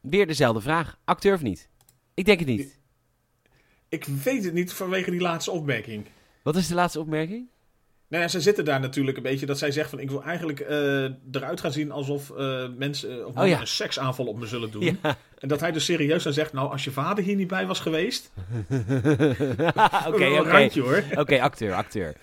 [0.00, 0.98] weer dezelfde vraag.
[1.04, 1.68] Acteur of niet?
[2.14, 2.78] Ik denk het niet.
[3.88, 6.06] Ik weet het niet vanwege die laatste opmerking.
[6.42, 7.48] Wat is de laatste opmerking?
[8.08, 10.60] Nou ja, ze zitten daar natuurlijk een beetje dat zij zegt van ik wil eigenlijk
[10.60, 13.60] eh, eruit gaan zien alsof eh, mensen eh, of ja.
[13.60, 14.84] een seksaanval op me zullen doen.
[15.02, 15.16] Ja.
[15.36, 17.80] En dat hij dus serieus dan zegt, nou, als je vader hier niet bij was
[17.80, 18.32] geweest...
[20.06, 20.70] Oké, oké.
[21.14, 22.16] Oké, acteur, acteur.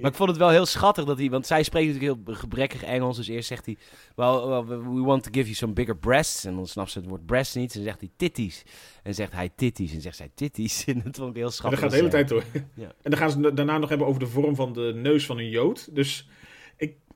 [0.00, 1.30] Maar ik vond het wel heel schattig dat hij...
[1.30, 3.16] Want zij spreekt natuurlijk heel gebrekkig Engels.
[3.16, 3.76] Dus eerst zegt hij...
[4.14, 6.44] Well, well, we want to give you some bigger breasts.
[6.44, 7.70] En dan snapt ze het woord breasts niet.
[7.70, 8.62] En dan zegt hij titties.
[9.02, 9.94] En zegt hij titties.
[9.94, 10.84] En zegt zij titties.
[10.86, 11.80] En dat vond ik heel En schattig.
[11.80, 12.44] dat gaat de hele tijd door.
[12.74, 12.92] Ja.
[13.02, 15.48] En dan gaan ze daarna nog hebben over de vorm van de neus van een
[15.48, 15.94] jood.
[15.94, 16.28] Dus,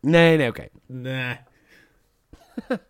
[0.01, 0.69] Nee, nee, oké.
[0.87, 1.37] nee.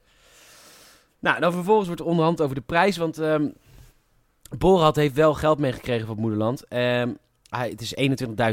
[1.21, 2.97] Nou, dan vervolgens wordt er onderhand over de prijs.
[2.97, 3.47] Want ehm
[4.59, 6.65] Borat heeft wel geld meegekregen van het moederland.
[6.69, 7.13] Ehm,
[7.49, 7.95] hij, het is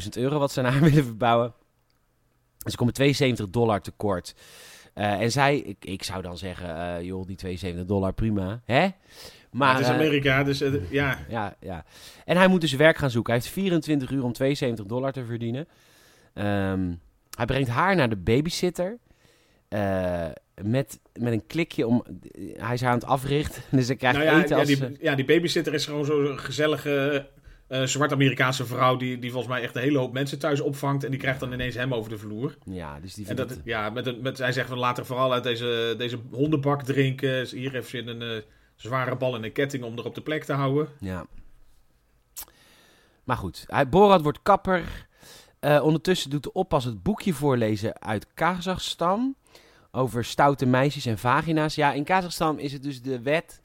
[0.04, 1.54] 21.000 euro wat ze naar haar willen verbouwen.
[2.58, 4.36] Ze komen 72 dollar tekort.
[4.94, 8.62] Eh, en zij, ik, ik zou dan zeggen, eh, joh, die 72 dollar, prima.
[8.66, 8.88] Hè?
[9.52, 11.26] Maar, het is eh, Amerika, dus ja.
[11.30, 11.86] ja, ja.
[12.26, 13.34] En hij moet dus werk gaan zoeken.
[13.34, 15.68] Hij heeft 24 uur om 72 dollar te verdienen.
[16.34, 16.94] Ehm,
[17.38, 18.98] hij brengt haar naar de babysitter.
[19.68, 20.26] Eh,
[20.62, 22.04] met, met een klikje om...
[22.58, 23.62] Hij is haar aan het africhten.
[23.78, 27.28] Dus hij krijgt Nou ja, eten ja, die, ja, die babysitter is gewoon zo'n gezellige
[27.68, 28.98] eh zwart-Amerikaanse vrouw...
[28.98, 31.04] Die, die volgens mij echt een hele hoop mensen thuis opvangt...
[31.04, 32.58] en die krijgt dan ineens hem over de vloer.
[32.66, 35.34] ja, dus die En dat, het- ja, met een, met, hij zegt van later vooral
[35.34, 37.46] uit deze, deze hondenbak drinken.
[37.48, 38.42] Hier heeft ze een eh,
[38.76, 40.88] zware bal en een ketting om er op de plek te houden.
[41.00, 41.26] Ja.
[43.24, 45.08] Maar goed, hij, Borat wordt kapper.
[45.60, 49.36] Ondertussen doet de oppas het boekje voorlezen uit Kazachstan.
[49.98, 51.76] Over stoute meisjes en vagina's.
[51.76, 53.62] Ja, in Kazachstan is het dus de wet.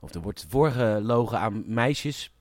[0.00, 2.32] Of er wordt voorgelogen aan meisjes.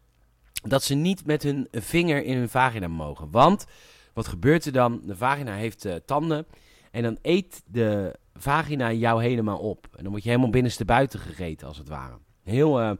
[0.64, 3.32] Dat ze niet met hun vinger in hun vagina mogen.
[3.32, 3.66] Want
[4.14, 5.02] wat gebeurt er dan?
[5.06, 6.46] De vagina heeft eh, tanden.
[6.92, 9.88] En dan eet de vagina jou helemaal op.
[9.96, 12.18] En dan word je helemaal binnenste buiten gegeten, als het ware.
[12.44, 12.92] Heel, eh,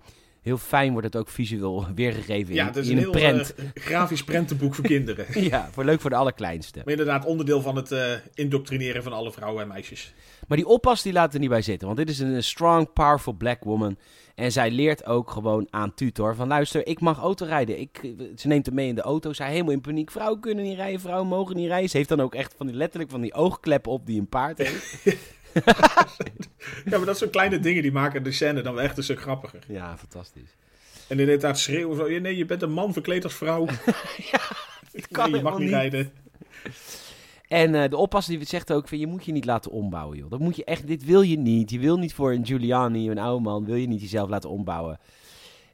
[0.42, 3.56] heel fijn wordt het ook visueel weergegeven in, Ja, een heel prent.
[3.56, 5.26] eh, grafisch prentenboek voor kinderen.
[5.50, 6.78] ja, voor leuk voor de allerkleinste.
[6.84, 10.14] Maar inderdaad onderdeel van het eh, indoctrineren van alle vrouwen en meisjes.
[10.48, 11.88] Maar die oppas die laat er niet bij zitten.
[11.88, 13.98] Want dit is een strong, powerful black woman.
[14.36, 16.48] En zij leert ook gewoon aan Tutor van...
[16.48, 17.80] luister, ik mag autorijden.
[17.80, 19.34] Ik, ze neemt hem mee in de auto.
[19.34, 20.12] Zij helemaal in paniek.
[20.12, 21.90] Vrouwen kunnen niet rijden, vrouwen mogen niet rijden.
[21.90, 24.58] Ze heeft dan ook echt van die, letterlijk van die oogkleppen op die een paard
[24.58, 24.98] heeft.
[26.86, 29.22] Ja, maar dat soort kleine dingen die maken de scène dan wel echt een stuk
[29.22, 29.64] grappiger.
[29.68, 30.56] ja, fantastisch.
[31.08, 33.66] En inderdaad schreeuwen zo, nee, je bent een man verkleed als vrouw.
[34.92, 36.12] Het kan nee, je mag niet rijden.
[37.48, 38.98] En eh, de oppas die zegt ook van...
[38.98, 40.30] je moet je niet laten ombouwen, joh.
[40.30, 40.88] Dat moet je echt...
[40.88, 41.70] Dit wil je niet.
[41.70, 43.66] Je wil niet voor een Giuliani, een oude man...
[43.66, 45.00] wil je niet jezelf laten ombouwen.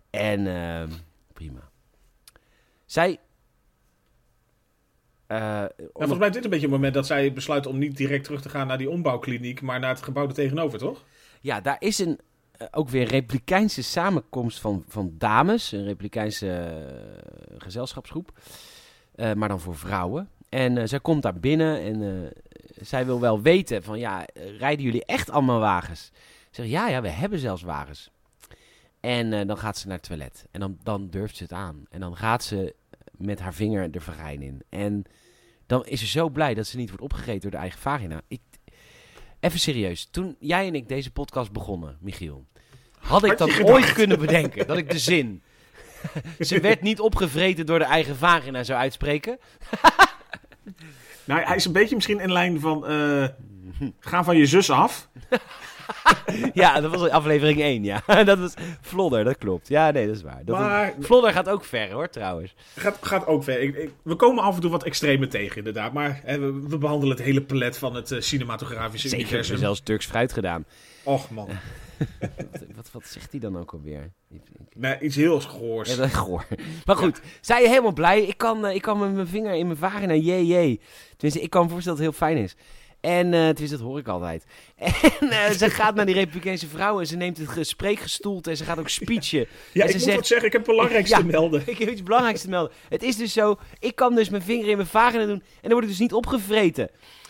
[0.10, 0.90] En ehm,
[1.34, 1.70] prima.
[2.86, 3.20] Zij...
[5.28, 8.24] Nou, volgens mij is dit een beetje het moment dat zij besluit om niet direct
[8.24, 11.06] terug te gaan naar die ombouwkliniek, maar naar het gebouw er tegenover, toch?
[11.42, 12.20] Ja, daar is een,
[12.52, 15.72] eh, ook weer Republikeinse samenkomst van, van dames.
[15.72, 18.32] Een Republikeinse eh, gezelschapsgroep.
[19.36, 20.30] Maar dan voor vrouwen.
[20.50, 22.32] En zij komt daar binnen en
[22.82, 24.00] zij wil wel weten van...
[24.00, 24.26] Ja,
[24.58, 26.12] rijden jullie echt allemaal wagens?
[26.50, 28.12] Ik zeg, ja, ja, we hebben zelfs wagens.
[29.00, 30.46] En dan gaat ze naar het toilet.
[30.52, 31.86] En dan, dan durft ze het aan.
[31.90, 32.76] En dan gaat ze
[33.18, 34.62] met haar vinger de vagijn in.
[34.70, 35.04] En
[35.66, 38.22] dan is ze zo blij dat ze niet wordt opgegeten door de eigen vagina.
[38.28, 38.42] Ik,
[39.40, 40.08] even serieus.
[40.12, 42.46] Toen jij en ik deze podcast begonnen, Michiel...
[42.98, 43.74] Had ik Had dat gedacht?
[43.74, 44.68] ooit kunnen bedenken?
[44.68, 45.42] Dat ik de zin...
[46.40, 49.40] ze werd niet opgevreten door de eigen vagina zou uitspreken.
[51.24, 53.28] Nou, hij is een beetje misschien in lijn van, eh,
[54.00, 55.10] ga van je zus af.
[56.54, 58.02] Ja, dat was aflevering 1, ja.
[58.24, 59.68] dat was Vlodder, dat klopt.
[59.68, 60.42] Ja, nee, dat is waar.
[60.46, 62.56] Dat Maar- Vlodder gaat ook ver, hoor, trouwens.
[62.76, 63.62] Gaat, gaat ook ver.
[63.62, 65.94] Ik, ik- we komen af en toe wat extreme tegen, inderdaad.
[65.94, 69.58] Maar hè, we, we behandelen het hele palet van het eh, cinematografische Zeker, universum.
[69.58, 70.66] zelfs Turks fruit gedaan.
[71.04, 71.48] Och man,
[72.20, 74.12] Wat, wat, wat zegt hij dan ook alweer?
[74.76, 75.90] Nee, iets heel goors.
[75.90, 76.46] Ja, dat is goor.
[76.86, 78.22] Maar goed, zij je helemaal blij.
[78.22, 80.80] Ik kan, eh, ik kan met mijn vinger in mijn vagina, jee, jee.
[81.18, 82.56] Tenminste, ik kan me voorstellen dat het heel fijn is.
[83.00, 84.44] En uh, dat hoor ik altijd.
[85.20, 88.58] En uh, ze gaat naar die Republikeinse vrouw en ze neemt het gesprek gestoeld en
[88.58, 89.40] ze gaat ook speechen.
[89.74, 90.48] ja, en ik ze moet zegt, wat zeggen.
[90.48, 91.22] Ik heb het belangrijkste Ja.
[91.22, 91.64] te melden.
[91.74, 92.72] ik heb iets belangrijks te melden.
[92.90, 95.72] Het is dus zo, ik kan dus mijn vinger in mijn vagina doen en dan
[95.72, 96.90] word ik dus niet opgevreten.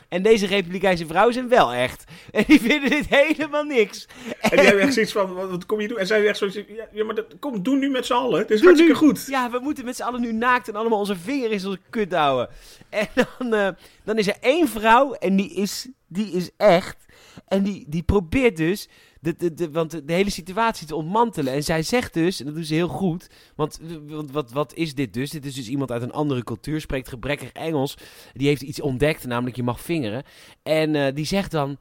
[0.09, 2.03] En deze Republikeinse vrouwen zijn wel echt.
[2.31, 4.07] En die vinden dit helemaal niks.
[4.39, 5.97] En die hebben echt zoiets van, wat, kom je doen?
[5.97, 8.39] En zij echt zoiets, ja, ja maar dat, kom, doe nu met z'n allen.
[8.39, 9.07] Het is Doe hartstikke nu.
[9.07, 9.25] goed.
[9.27, 12.13] Ja, we moeten met z'n allen nu naakt en allemaal onze vinger in onze kut
[12.13, 12.49] houden.
[12.89, 13.69] En dan, eh,
[14.03, 17.05] dan is er één vrouw en die is, die is echt.
[17.47, 18.89] En die, die probeert dus
[19.21, 21.53] de, de, de, want de, hele situatie te ontmantelen.
[21.53, 23.29] En zij zegt dus, en dat doet ze heel goed.
[23.55, 25.29] Want, want wat, wat is dit dus?
[25.29, 27.97] Dit is dus iemand uit een andere cultuur, spreekt gebrekkig Engels.
[28.33, 30.23] Die heeft iets ontdekt, namelijk je mag vingeren.
[30.63, 31.77] En eh, die zegt dan,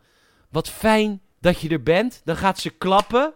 [0.51, 2.21] wat fijn dat je er bent.
[2.25, 3.33] Dan gaat ze klappen.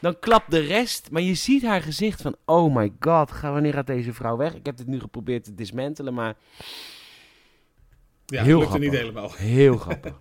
[0.00, 2.36] Dan klapt de rest, maar je ziet haar gezicht van...
[2.44, 4.54] Oh my god, ga, wanneer gaat deze vrouw weg?
[4.54, 6.36] Ik heb dit nu geprobeerd te dismantelen, maar
[8.26, 9.32] Ja, Heel lukte niet helemaal.
[9.32, 10.18] heel grappig.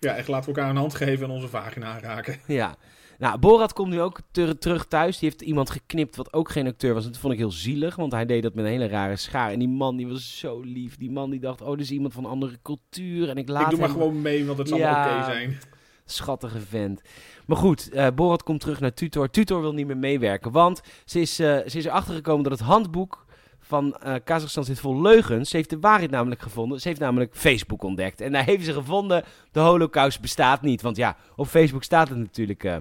[0.00, 2.36] Ja, echt laten we elkaar een hand geven en onze vagina aanraken.
[2.60, 2.76] ja.
[3.18, 5.18] Nou, Borat komt nu ook ter- terug thuis.
[5.18, 7.04] Die heeft iemand geknipt wat ook geen acteur was.
[7.04, 9.50] En dat vond ik heel zielig, want hij deed dat met een hele rare schaar.
[9.50, 10.96] En die man die was zo lief.
[10.96, 13.28] Die man die dacht, oh, dit is iemand van een andere cultuur.
[13.28, 13.98] En ik laat ik doe maar hem...
[13.98, 15.14] gewoon mee, want het zal Ja.
[15.16, 15.58] oké zijn.
[16.04, 17.02] Schattige vent.
[17.46, 19.30] Maar goed, eh, Borat komt terug naar Tutor.
[19.30, 22.68] Tutor wil niet meer meewerken, want ze is, eh, ze is erachter gekomen dat het
[22.68, 23.26] handboek
[23.68, 25.50] van eh Kazachstan zit vol leugens.
[25.50, 26.80] Ze heeft de waarheid namelijk gevonden.
[26.80, 28.20] Ze heeft namelijk Facebook ontdekt.
[28.20, 30.82] En daar heeft ze gevonden, de holocaust bestaat niet.
[30.82, 32.64] Want ja, op Facebook staat het natuurlijk...
[32.64, 32.76] eh,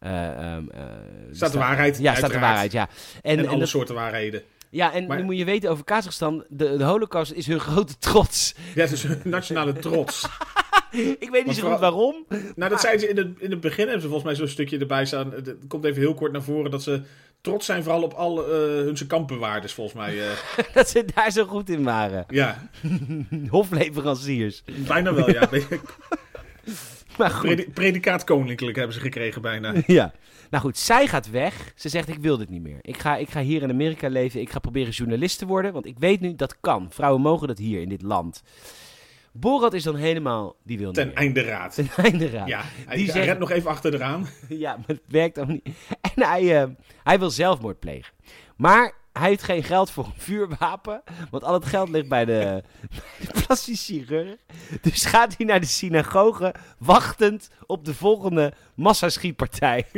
[0.00, 0.80] eh, ehm, eh,
[1.32, 2.88] Staat de waarheid, Ja, staat de waarheid, ja.
[3.22, 4.42] En, En, en alle dat- soorten waarheden.
[4.70, 7.98] ja, en Maar- nu moet je weten over Kazachstan, de, de holocaust is hun grote
[7.98, 8.54] trots.
[8.74, 10.26] Ja, het is een nationale trots.
[11.18, 12.24] Ik weet niet zo goed waarom.
[12.56, 14.78] Nou, dat zeiden ze in het, in het begin, hebben ze volgens mij zo'n stukje
[14.78, 15.32] erbij staan.
[15.32, 17.02] Het komt even heel kort naar voren dat ze
[17.40, 20.20] trots zijn vooral op al eh hun kampbewaarders, volgens mij.
[20.28, 20.30] eh.
[20.74, 22.24] Dat ze daar zo goed in waren.
[22.28, 22.68] ja,
[23.50, 24.62] Hofleveranciers.
[24.86, 25.48] bijna wel, ja.
[27.18, 27.46] Maar goed.
[27.54, 29.72] Predi- predicaat koninklijk hebben ze gekregen bijna.
[29.86, 30.12] Ja.
[30.50, 31.72] Nou goed, zij gaat weg.
[31.76, 32.78] Ze zegt, ik wil dit niet meer.
[32.80, 34.40] Ik ga, ik ga hier in Amerika leven.
[34.40, 35.72] Ik ga proberen journalist te worden.
[35.72, 36.86] Want ik weet nu, dat kan.
[36.90, 38.42] Vrouwen mogen dat hier in dit land.
[39.32, 41.74] Borat is dan helemaal, die wil niet Ten einde raad.
[41.74, 42.48] Ten einde raad.
[42.48, 44.26] Ja, hij, Die hij zegt- redt nog even achter eraan.
[44.48, 45.68] Ja, maar het werkt ook niet.
[46.00, 46.68] En hij, eh,
[47.02, 48.12] hij wil zelfmoord plegen.
[48.56, 51.02] Maar hij heeft geen geld voor een vuurwapen.
[51.30, 52.62] Want al het geld ligt bij de,
[53.20, 54.36] de plastisch chirurg.
[54.80, 56.54] Dus gaat hij naar de synagoge.
[56.78, 59.86] Wachtend op de volgende massaschietpartij.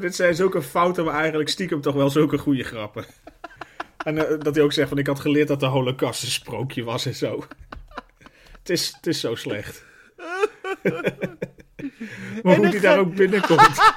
[0.00, 3.04] Dit zijn zulke fouten, maar eigenlijk stiekem toch wel zulke goede grappen.
[4.06, 6.84] En eh, dat hij ook zegt van ik had geleerd dat de holocaust een sprookje
[6.84, 7.44] was en zo.
[8.58, 9.84] Het is, het is zo slecht.
[12.42, 13.78] maar hoe hij daar ook binnenkomt.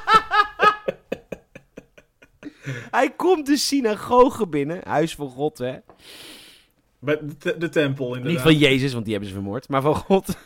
[2.92, 4.82] Hij komt de synagoge binnen.
[4.84, 5.76] Huis van God, hè.
[7.00, 8.32] Bij de, te- de tempel inderdaad.
[8.32, 9.70] Niet van Jezus, want die hebben ze vermoord.
[9.70, 10.38] Maar van God.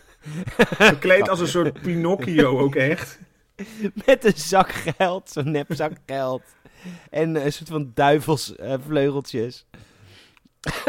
[0.78, 3.20] Gekleed als een soort Pinocchio ook echt.
[4.06, 5.30] Met een zak geld.
[5.30, 6.44] Zo'n nep zak geld.
[7.10, 9.66] En eh, een soort van duivelsvleugeltjes.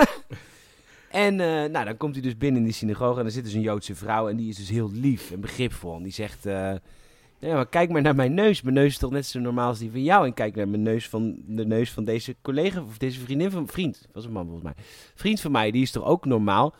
[1.11, 3.17] en eh, nou, dan komt hij dus binnen in die synagoge.
[3.17, 4.29] En dan zit dus een Joodse vrouw.
[4.29, 5.97] En die is dus heel lief en begripvol.
[5.97, 6.47] En die zegt...
[6.47, 6.75] eh,
[7.39, 8.63] ja, maar kijk maar naar mijn neus.
[8.63, 10.27] Mijn neus is toch net zo normaal als die van jou.
[10.27, 13.69] En kijk naar mijn neus van de neus van deze collega of deze vriendin van
[13.69, 14.09] vriend.
[14.13, 14.75] Was een man volgens mij.
[15.15, 16.75] Vriend van mij, die is toch ook normaal.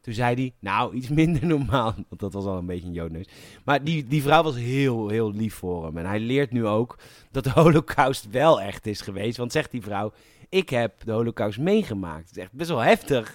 [0.00, 1.94] Toen zei hij, nou, iets minder normaal.
[2.08, 3.28] Want dat was al een beetje een joodneus.
[3.64, 5.96] Maar die, die vrouw was heel, heel lief voor hem.
[5.96, 6.98] En hij leert nu ook
[7.30, 9.36] dat de holocaust wel echt is geweest.
[9.36, 10.12] Want zegt die vrouw,
[10.48, 12.28] ik heb de holocaust meegemaakt.
[12.28, 13.34] Het is echt best wel heftig.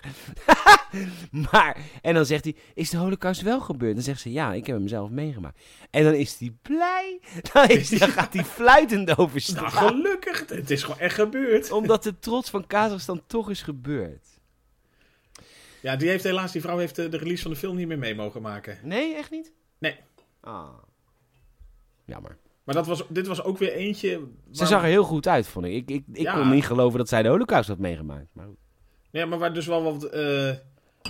[1.52, 3.94] maar, en dan zegt hij, is de holocaust wel gebeurd?
[3.94, 5.62] Dan zegt ze, ja, ik heb hem zelf meegemaakt.
[5.90, 7.20] En dan is hij blij.
[7.54, 10.50] Dan, is dan gaat hij fluitend over Nou, gelukkig.
[10.50, 11.72] Het is gewoon echt gebeurd.
[11.72, 14.35] Omdat de trots van Kazachstan toch is gebeurd.
[15.86, 17.98] Ja, die heeft helaas, die vrouw heeft eh, de release van de film niet meer
[18.00, 18.78] mee mogen maken.
[18.84, 19.54] Nee, echt niet?
[19.78, 19.96] Nee.
[20.42, 20.68] Ah.
[22.06, 22.38] Jammer.
[22.64, 24.10] Maar dat was, dit was ook weer eentje...
[24.10, 25.72] Ze waar- zag er heel goed uit, vond ik.
[25.74, 26.34] Ik, ik, ik Ja.
[26.34, 28.26] kon niet geloven dat zij de holocaust had meegemaakt.
[28.34, 28.48] Maar.
[29.12, 30.52] Ja, maar waar dus wel wat eh,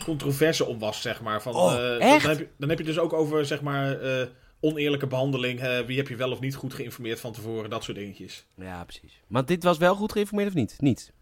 [0.04, 1.42] controverse om was, zeg maar.
[1.42, 2.22] Van, Oh, eh, dan- echt?
[2.22, 4.28] Dan, heb je, dan heb je dus ook over, zeg maar, eh,
[4.60, 5.60] oneerlijke behandeling.
[5.60, 8.46] eh, wie heb je wel of niet goed geïnformeerd van tevoren, dat soort dingetjes.
[8.56, 9.22] Ja, precies.
[9.28, 10.76] Maar dit was wel goed geïnformeerd of niet?
[10.80, 11.14] Niet.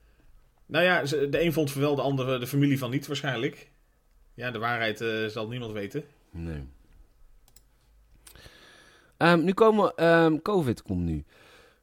[0.73, 3.69] Nou ja, de een vond wel, de andere, de familie van niet waarschijnlijk.
[4.33, 6.03] Ja, de waarheid eh, zal niemand weten.
[6.31, 6.63] Nee.
[9.17, 9.95] Ehm, nu komen...
[9.95, 11.23] ehm, Covid komt nu.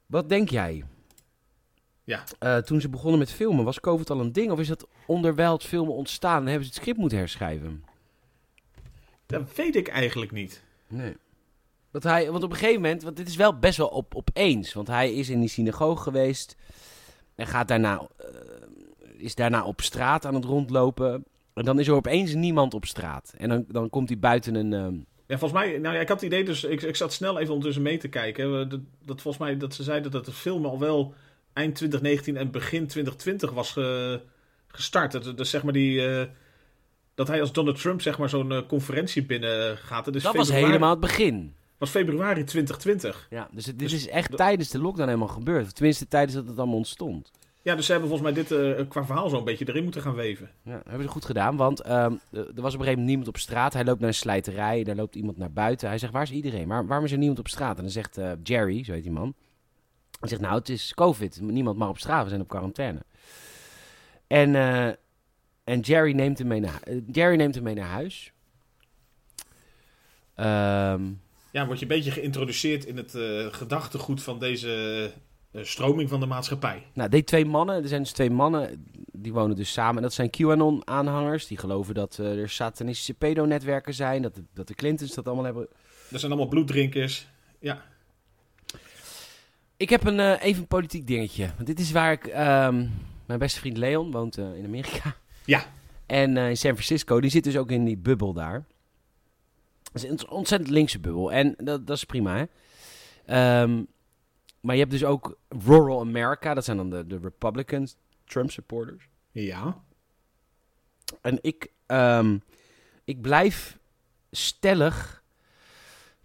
[0.07, 0.85] Wat denk jij?
[2.05, 2.25] Ja.
[2.39, 4.51] Eh, toen ze begonnen met filmen, was Covid al een ding?
[4.51, 7.85] Of is dat onderwijl het filmen ontstaan en hebben ze het script moeten herschrijven?
[9.27, 10.63] Dat weet ik eigenlijk niet.
[10.87, 11.17] Nee.
[11.91, 14.73] Dat hij, want op een gegeven moment, want dit is wel best wel op, opeens.
[14.73, 16.57] Want hij is in die synagoge geweest.
[17.35, 18.27] En gaat daarna, eh,
[19.21, 21.25] is daarna op straat aan het rondlopen.
[21.55, 23.35] En dan is er opeens niemand op straat.
[23.39, 24.73] En dan, dan komt hij buiten een.
[24.73, 24.95] ehm,
[25.27, 27.49] Ja, volgens mij, nou ja, ik had het idee, dus ik, ik zat snel even
[27.49, 28.45] ondertussen mee te kijken.
[28.45, 31.15] eh, Dat, dat volgens mij, dat ze zeiden dat het film al wel
[31.53, 34.21] eind 2019 en begin 2020 was ge-
[34.67, 35.13] gestart.
[35.13, 36.27] Dat, dus zeg maar die, eh,
[37.15, 40.13] dat hij als Donald Trump zeg maar zo'n eh, conferentie binnen gaat.
[40.13, 41.55] Dus dat was helemaal het begin.
[41.79, 43.27] was februari 2020.
[43.31, 45.75] Ja, dus het, dit Dus is echt dat- tijdens de lockdown helemaal gebeurd.
[45.75, 47.31] Tenminste tijdens dat het allemaal ontstond.
[47.63, 50.15] Ja, dus ze hebben volgens mij dit eh, qua verhaal zo'n beetje erin moeten gaan
[50.15, 50.51] weven.
[50.63, 53.37] Ja, hebben ze goed gedaan, want ehm, er was op een gegeven moment niemand op
[53.37, 53.73] straat.
[53.73, 55.89] Hij loopt naar een slijterij, daar loopt iemand naar buiten.
[55.89, 56.69] Hij zegt, waar is iedereen?
[56.69, 57.77] Maar waarom is er niemand op straat?
[57.77, 59.35] En dan zegt eh, Jerry, zo heet die man.
[60.21, 61.41] Hij zegt, nou, het is COVID.
[61.41, 63.03] Niemand mag op straat, we zijn op quarantaine.
[64.27, 64.87] En, eh,
[65.65, 68.33] en Jerry, neemt hem mee naar, eh, Jerry neemt hem mee naar huis.
[70.35, 71.03] Ehm,
[71.53, 75.13] Ja, word je een beetje geïntroduceerd in het eh, gedachtegoed van deze de
[75.53, 76.87] stroming van de maatschappij.
[76.93, 79.97] Nou, die twee mannen, er zijn dus twee mannen, die wonen dus samen.
[79.97, 81.47] En dat zijn QAnon-aanhangers.
[81.47, 84.23] Die geloven dat eh, er satanistische pedonetwerken zijn.
[84.23, 85.69] Dat de, dat de Clintons dat allemaal hebben.
[86.09, 87.29] Dat zijn allemaal bloeddrinkers.
[87.59, 87.83] Ja.
[89.77, 91.51] Ik heb een, eh, even een politiek dingetje.
[91.55, 92.27] Want dit is waar ik...
[92.27, 92.87] ehm,
[93.27, 95.17] mijn beste vriend Leon woont eh, in Amerika.
[95.45, 95.65] Ja.
[96.07, 97.21] En eh, in San Francisco.
[97.21, 98.65] Die zit dus ook in die bubbel daar.
[99.93, 101.33] Dat is een ontzettend linkse bubbel.
[101.33, 102.45] En dat, dat is prima, hè.
[103.27, 103.83] Ehm,
[104.61, 106.55] maar je hebt dus ook Rural America.
[106.55, 109.09] Dat zijn dan de, de Republicans, Trump supporters.
[109.31, 109.83] Ja.
[111.21, 112.39] En ik, ehm,
[113.05, 113.79] ik blijf
[114.31, 115.23] stellig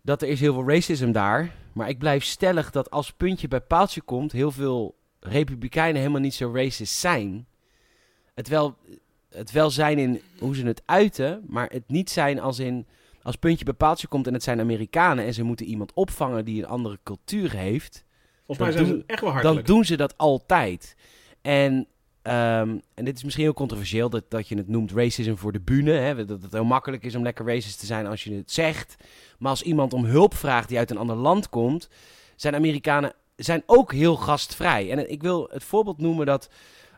[0.02, 1.56] dat er is heel veel racism daar.
[1.74, 6.34] Maar ik blijf stellig dat als puntje bij paaltje komt, heel veel republikeinen helemaal niet
[6.34, 7.48] zo racist zijn.
[8.34, 8.78] Het wel,
[9.30, 12.88] het wel zijn in hoe ze het uiten, maar het niet zijn als in
[13.22, 16.64] als puntje bij paaltje komt en het zijn Amerikanen en ze moeten iemand opvangen die
[16.64, 18.05] een andere cultuur heeft
[18.46, 20.96] Volgens mij Dan zijn doen- ze echt wel dan doen ze dat altijd.
[21.42, 21.88] En,
[22.22, 25.60] ehm, en dit is misschien heel controversieel dat, dat je het noemt racism voor de
[25.62, 25.92] bühne.
[25.92, 26.26] Hè?
[26.26, 28.96] Dat het heel makkelijk is om lekker racist te zijn als je het zegt.
[29.40, 31.90] Maar als iemand om hulp vraagt die uit een ander land komt,
[32.36, 34.92] zijn Amerikanen zijn ook heel gastvrij.
[34.92, 36.50] En ik wil het voorbeeld noemen dat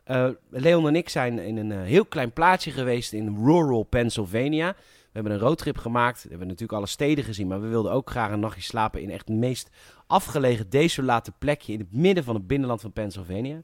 [0.04, 4.76] eh, Leon en ik zijn in een eh, heel klein plaatsje geweest in rural Pennsylvania.
[5.18, 6.24] We hebben een roadtrip gemaakt.
[6.24, 9.10] We hebben natuurlijk alle steden gezien, maar we wilden ook graag een nachtje slapen in
[9.10, 9.70] echt het meest
[10.08, 13.62] afgelegen, desolate plekje in het midden van het binnenland van Pennsylvania.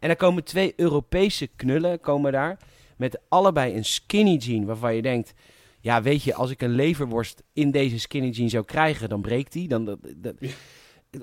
[0.00, 2.58] En daar komen twee Europese knullen komen daar
[2.96, 5.34] met allebei een skinny jean waarvan je denkt,
[5.80, 9.52] ja weet je, als ik een leverworst in deze skinny jean zou krijgen, dan breekt
[9.52, 9.68] die.
[9.68, 10.34] Dan, dat.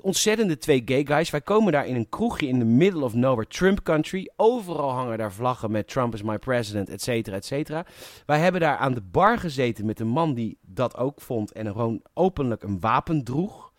[0.00, 1.30] Ontzettende twee gay guys.
[1.30, 4.30] Wij komen daar in een kroegje in the middle of nowhere, Trump country.
[4.36, 7.86] Overal hangen daar vlaggen met Trump is my president, et cetera, et cetera.
[8.26, 11.66] Wij hebben daar aan de bar gezeten met een man die dat ook vond en
[11.66, 13.72] gewoon openlijk een wapen droeg.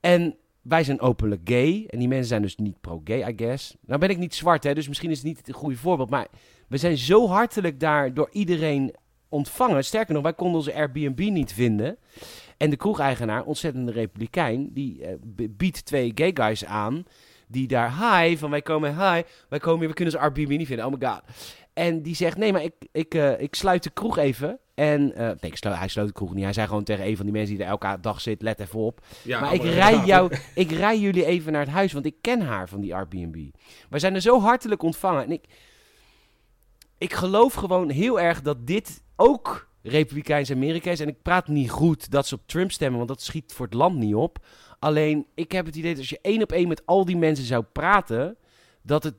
[0.00, 1.86] En wij zijn openlijk gay.
[1.90, 3.76] En die mensen zijn dus niet pro-gay, I guess.
[3.86, 6.10] Nou ben ik niet zwart, hè, dus misschien is het niet het goede voorbeeld.
[6.10, 6.26] Maar
[6.68, 8.94] we zijn zo hartelijk daar door iedereen
[9.28, 9.84] ontvangen.
[9.84, 11.98] Sterker nog, wij konden onze Airbnb niet vinden.
[12.56, 15.14] En de kroegeigenaar, ontzettende republikein, die eh,
[15.50, 17.04] biedt twee gay guys aan.
[17.50, 20.66] Die daar, hi, van wij komen, hi, wij komen hier, we kunnen onze Airbnb niet
[20.66, 21.22] vinden, oh my god.
[21.72, 24.58] En die zegt, nee, maar ik, ik, eh, ik sluit de kroeg even.
[24.74, 26.44] En, eh, nee, ik sluit, hij sloot de kroeg niet.
[26.44, 28.78] Hij zei gewoon tegen een van die mensen die er elke dag zit, let even
[28.78, 29.00] op.
[29.22, 32.40] Ja, maar ik rij, jou, ik rij jullie even naar het huis, want ik ken
[32.40, 33.36] haar van die Airbnb.
[33.90, 35.24] Wij zijn er zo hartelijk ontvangen.
[35.24, 35.44] En ik,
[36.98, 41.00] ik geloof gewoon heel erg dat dit ook Republikeins Amerika is.
[41.00, 43.74] En ik praat niet goed dat ze op Trump stemmen, want dat schiet voor het
[43.74, 44.46] land niet op.
[44.78, 47.44] Alleen, ik heb het idee dat als je één op één met al die mensen
[47.44, 48.36] zou praten,
[48.82, 49.14] dat, het,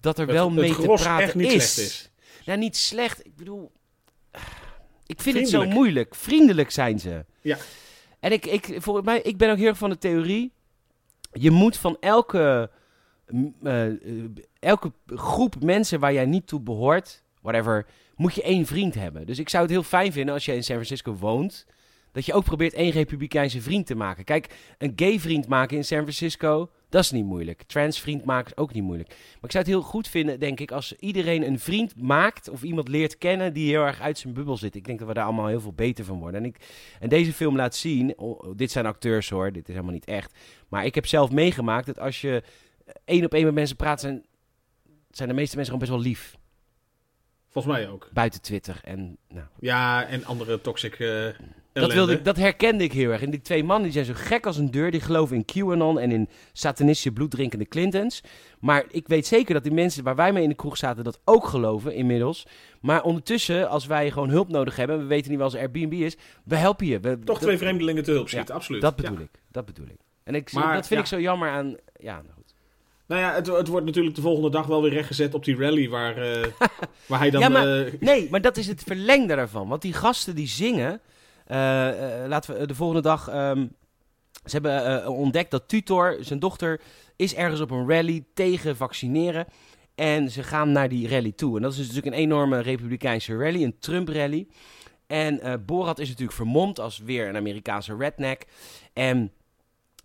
[0.00, 1.78] dat er Het- wel mee te praten niet is.
[1.78, 2.10] is.
[2.44, 3.26] Nou, niet slecht.
[3.26, 3.72] Ik bedoel,
[5.06, 6.14] ik vind het zo moeilijk.
[6.14, 7.24] Vriendelijk zijn ze.
[7.40, 7.58] Ja.
[8.20, 10.52] En ik, ik, volgens mij, ik ben ook heel erg van de theorie.
[11.32, 12.70] Je moet van elke,
[13.62, 13.94] eh, eh,
[14.58, 17.86] elke groep mensen waar jij niet toe behoort, whatever,
[18.16, 19.26] moet je één vriend hebben.
[19.26, 21.66] Dus ik zou het heel fijn vinden als jij in San Francisco woont,
[22.12, 24.24] dat je ook probeert één republikeinse vriend te maken.
[24.24, 27.62] Kijk, een gay vriend maken in San Francisco, dat is niet moeilijk.
[27.62, 29.08] Trans vriend maken is ook niet moeilijk.
[29.08, 32.62] Maar ik zou het heel goed vinden, denk ik, als iedereen een vriend maakt of
[32.62, 34.74] iemand leert kennen die heel erg uit zijn bubbel zit.
[34.74, 36.40] Ik denk dat we daar allemaal heel veel beter van worden.
[36.40, 36.56] En, ik,
[37.00, 38.14] en deze film laat zien,
[38.56, 40.34] dit zijn acteurs hoor, dit is helemaal niet echt.
[40.68, 42.42] Maar ik heb zelf meegemaakt dat als je
[43.04, 44.24] één op één met mensen praat, zijn,
[45.10, 46.36] zijn de meeste mensen gewoon best wel lief.
[47.48, 48.08] Volgens mij ook.
[48.12, 51.28] Buiten Twitter en nou, Ja, en andere toxic eh
[51.80, 53.22] dat, wilde ik, dat herkende ik heel erg.
[53.22, 54.90] En die twee mannen die zijn zo gek als een deur.
[54.90, 58.22] Die geloven in QAnon en in satanistische bloeddrinkende Clintons.
[58.58, 61.20] Maar ik weet zeker dat die mensen waar wij mee in de kroeg zaten dat
[61.24, 62.46] ook geloven inmiddels.
[62.80, 64.96] Maar ondertussen, als wij gewoon hulp nodig hebben...
[64.96, 67.00] en we weten niet wel als Airbnb is, we helpen je.
[67.00, 68.82] We, Toch dat, twee vreemdelingen te hulp schieten, absoluut.
[68.82, 69.20] Dat bedoel Ja.
[69.20, 69.40] ik.
[69.50, 69.98] Dat bedoel ik.
[70.24, 71.00] En ik, Maar, dat vind ja.
[71.00, 71.76] ik zo jammer aan...
[71.96, 72.22] Ja,
[73.08, 75.88] nou ja, het, het wordt natuurlijk de volgende dag wel weer rechtgezet op die rally
[75.88, 76.44] waar, eh,
[77.08, 77.40] waar hij dan...
[77.40, 79.68] Ja, maar- eh, Nee, maar dat is het verlengde daarvan.
[79.68, 81.00] Want die gasten die zingen...
[81.46, 81.56] eh,
[82.26, 83.28] laten we de volgende dag...
[83.28, 83.66] ehm,
[84.44, 86.80] ze hebben ontdekt dat Tutor, zijn dochter,
[87.16, 89.46] is ergens op een rally tegen vaccineren.
[89.94, 91.56] En ze gaan naar die rally toe.
[91.56, 94.48] En dat is dus natuurlijk een enorme republikeinse rally, een Trump-rally.
[95.06, 98.44] En Borat is natuurlijk vermomd als weer een Amerikaanse redneck.
[98.92, 99.32] En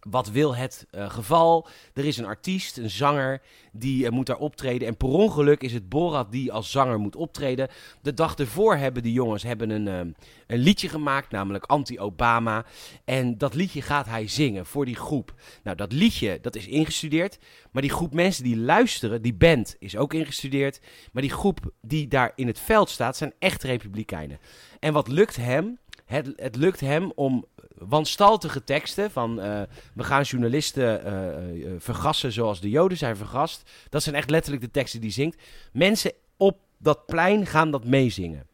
[0.10, 1.68] wat wil het eh, geval?
[1.94, 3.42] Er is een artiest, een zanger,
[3.72, 4.88] die eh, moet daar optreden.
[4.88, 7.70] En per ongeluk is het Borat die als zanger moet optreden.
[8.02, 10.14] De dag ervoor hebben die jongens hebben een, eh,
[10.48, 12.66] een liedje gemaakt, namelijk Anti-Obama.
[13.06, 15.34] En dat liedje gaat hij zingen voor die groep.
[15.64, 17.40] Nou, dat liedje, dat is ingestudeerd.
[17.72, 20.80] Maar die groep mensen die luisteren, die band is ook ingestudeerd.
[21.12, 24.40] Maar die groep die daar in het veld staat, zijn echt republikeinen.
[24.80, 25.82] En wat lukt hem?
[26.14, 27.46] Het, het lukt hem om
[27.78, 29.62] wanstaltige teksten van eh,
[29.94, 33.70] we gaan journalisten eh, eh, vergassen zoals de Joden zijn vergast.
[33.90, 35.42] Dat zijn echt letterlijk de teksten die zingt.
[35.72, 38.48] Mensen op dat plein gaan dat meezingen.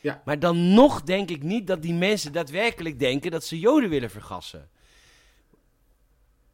[0.00, 0.22] Ja.
[0.24, 4.10] Maar dan nog denk ik niet dat die mensen daadwerkelijk denken dat ze Joden willen
[4.10, 4.68] vergassen.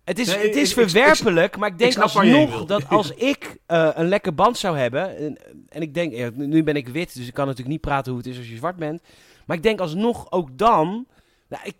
[0.04, 3.56] Het is, Nee, het is ik- ik- verwerpelijk, maar ik denk alsnog dat als ik
[3.66, 5.16] een lekker band zou hebben.
[5.16, 5.38] En,
[5.68, 8.30] en ik denk, nu ben ik wit, dus ik kan natuurlijk niet praten hoe het
[8.30, 9.02] is als je zwart bent.
[9.46, 11.06] Maar ik denk alsnog ook dan.
[11.48, 11.74] Nou, ik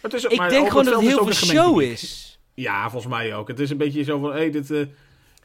[0.00, 2.38] Het is, ik denk gewoon dat het heel veel show is.
[2.54, 3.48] Ja, volgens mij ook.
[3.48, 4.70] Het is een beetje zo van, hé, dit...
[4.70, 4.78] eh,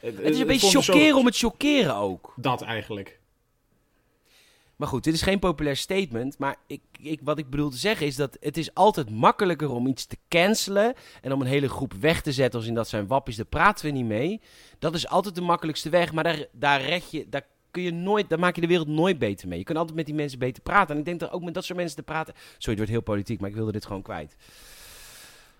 [0.00, 2.32] Het is een beetje zo- chockeren om het chockeren ook.
[2.36, 3.18] Dat eigenlijk.
[4.76, 6.38] Maar goed, dit is geen populair statement.
[6.38, 9.86] Maar ik, ik, wat ik bedoel te zeggen is dat het is altijd makkelijker om
[9.86, 10.94] iets te cancelen.
[11.22, 13.86] En om een hele groep weg te zetten als in dat zijn wappies, daar praten
[13.86, 14.40] we niet mee.
[14.78, 16.12] Dat is altijd de makkelijkste weg.
[16.12, 17.46] Maar daar, daar red je, daar
[17.76, 19.58] kun je nooit, daar maak je de wereld nooit beter mee.
[19.58, 20.94] Je kan altijd met die mensen beter praten.
[20.94, 22.34] En ik denk dat ook met dat soort mensen te praten.
[22.34, 24.36] Sorry, het wordt heel politiek, maar ik wilde dit gewoon kwijt.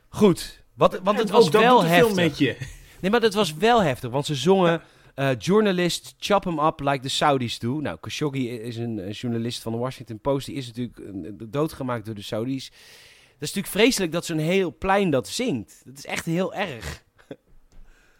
[0.09, 2.15] Goed, wat, want het was wel heftig.
[2.15, 2.57] met je.
[3.01, 4.83] Nee, maar dat was wel heftig, want ze zongen
[5.15, 7.81] eh journalist chop him up like the Saudis do.
[7.81, 10.47] Nou, Khashoggi is een, een journalist van de Washington Post.
[10.47, 12.69] Die is natuurlijk eh, doodgemaakt door de Saudis.
[12.69, 15.83] Dat is natuurlijk vreselijk dat zo'n heel plein dat zingt.
[15.85, 17.05] Dat is echt heel erg.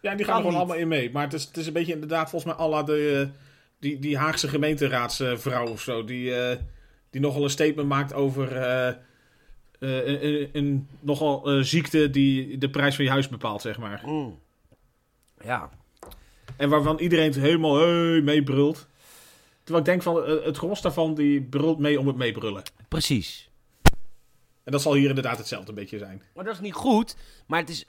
[0.01, 1.11] Ja, die gaan er gewoon allemaal in mee.
[1.11, 3.39] Maar het is, het is een beetje inderdaad volgens mij alla de, eh,
[3.79, 6.05] die, die Haagse gemeenteraadsvrouw of zo.
[6.05, 6.59] Die, eh,
[7.11, 8.97] die nogal een statement maakt over eh, eh,
[9.79, 14.03] een, een, een nogal ziekte die de prijs van je huis bepaalt, zeg maar.
[14.07, 14.39] Mm.
[15.45, 15.71] Ja.
[16.57, 18.87] En waarvan iedereen het helemaal hey, meebrult.
[19.63, 22.63] Terwijl ik denk van, het gros daarvan die brult mee om het meebrullen.
[22.89, 23.51] Precies.
[24.65, 26.23] En dat zal hier inderdaad hetzelfde een beetje zijn.
[26.35, 27.17] Maar dat is niet goed.
[27.47, 27.87] Maar, het is,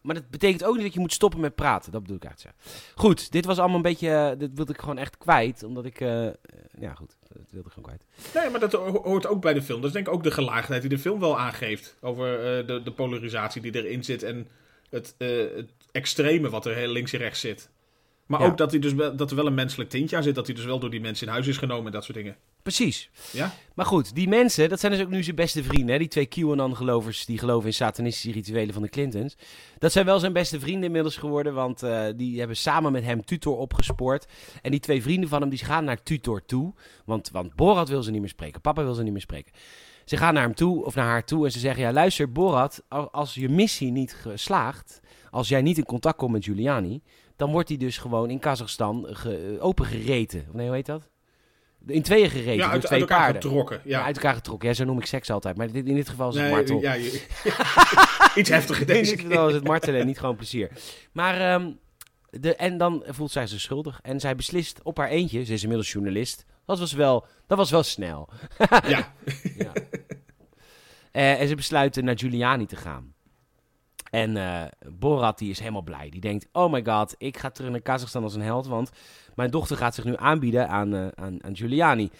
[0.00, 1.92] maar dat betekent ook niet dat je moet stoppen met praten.
[1.92, 2.46] Dat bedoel ik uit.
[2.94, 4.10] Goed, dit was allemaal een beetje...
[4.10, 5.62] eh, dit wilde ik gewoon echt kwijt.
[5.62, 6.00] Omdat ik...
[6.00, 6.32] eh, eh,
[6.78, 7.16] ja, goed.
[7.28, 8.34] Dat wilde ik gewoon kwijt.
[8.34, 9.78] Nee, maar dat ho- hoort ook bij de film.
[9.80, 11.96] Dat is denk ik ook de gelaagdheid die de film wel aangeeft.
[12.00, 12.26] Over
[12.66, 14.48] de, de polarisatie die erin zit en
[14.90, 17.70] het, het extreme wat er links en rechts zit.
[18.26, 18.46] Maar Ja.
[18.46, 20.34] ook dat, hij dus wel, dat er wel een menselijk tintje aan zit.
[20.34, 22.36] Dat hij dus wel door die mensen in huis is genomen en dat soort dingen.
[22.74, 23.10] Precies.
[23.32, 23.52] Ja?
[23.74, 25.88] Maar goed, die mensen, dat zijn dus ook nu zijn beste vrienden.
[25.88, 25.98] Hè?
[25.98, 29.36] Die twee QAnon-gelovers die geloven in satanistische rituelen van de Clintons.
[29.78, 33.24] Dat zijn wel zijn beste vrienden inmiddels geworden, want eh, die hebben samen met hem
[33.24, 34.26] Tutor opgespoord.
[34.62, 36.74] En die twee vrienden van hem, die gaan naar Tutor toe.
[37.04, 39.52] Want, want Borat wil ze niet meer spreken, papa wil ze niet meer spreken.
[40.04, 41.82] Ze gaan naar hem toe, of naar haar toe, en ze zeggen...
[41.82, 45.00] Ja, luister, Borat, al- als je missie niet geslaagt...
[45.30, 47.02] als jij niet in contact komt met Giuliani...
[47.36, 50.44] dan wordt hij dus gewoon in Kazachstan ge, opengereten.
[50.48, 51.08] Of Nee, hoe heet dat?
[51.86, 53.42] In tweeën ja, door uit, twee uit elkaar paarden.
[53.42, 53.80] getrokken.
[53.84, 53.98] Ja.
[53.98, 54.68] Ja, uit elkaar getrokken.
[54.68, 55.56] Ja, zo noem ik seks altijd.
[55.56, 56.80] Maar dit, in dit geval is het nee, martel.
[56.80, 57.26] ja, je-
[58.40, 59.30] iets heftiger in deze dit keer.
[59.30, 60.70] geval is het martelen en niet gewoon plezier.
[61.12, 61.70] Maar, ehm,
[62.30, 63.98] de, en dan voelt zij zich schuldig.
[64.02, 66.44] En zij beslist op haar eentje, ze is inmiddels journalist.
[66.66, 68.28] Dat was wel, dat was wel snel.
[68.86, 69.12] Ja,
[69.56, 69.72] Ja.
[71.12, 73.14] Eh, en ze besluiten naar Giuliani te gaan.
[74.10, 74.62] En eh,
[74.92, 76.10] Borat die is helemaal blij.
[76.10, 78.66] Die denkt, oh my god, ik ga terug naar Kazachstan als een held.
[78.66, 78.90] Want
[79.38, 82.10] mijn dochter gaat zich nu aanbieden aan, eh, aan, aan Giuliani.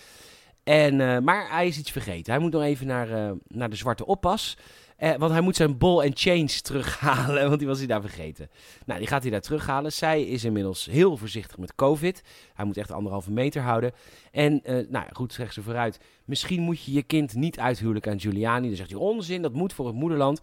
[0.64, 2.32] En, eh, maar hij is iets vergeten.
[2.32, 4.56] Hij moet nog even naar, eh, naar de zwarte oppas.
[4.98, 8.50] Eh, want hij moet zijn ball and chains terughalen, want die was hij daar vergeten.
[8.86, 9.92] Nou, die gaat hij daar terughalen.
[9.92, 12.22] Zij is inmiddels heel voorzichtig met COVID.
[12.54, 13.92] Hij moet echt anderhalve meter houden.
[14.32, 16.00] En, eh, nou goed, zegt ze vooruit.
[16.24, 18.66] Misschien moet je je kind niet uithuwelijken aan Giuliani.
[18.66, 20.40] Dan zegt hij, onzin, dat moet voor het moederland.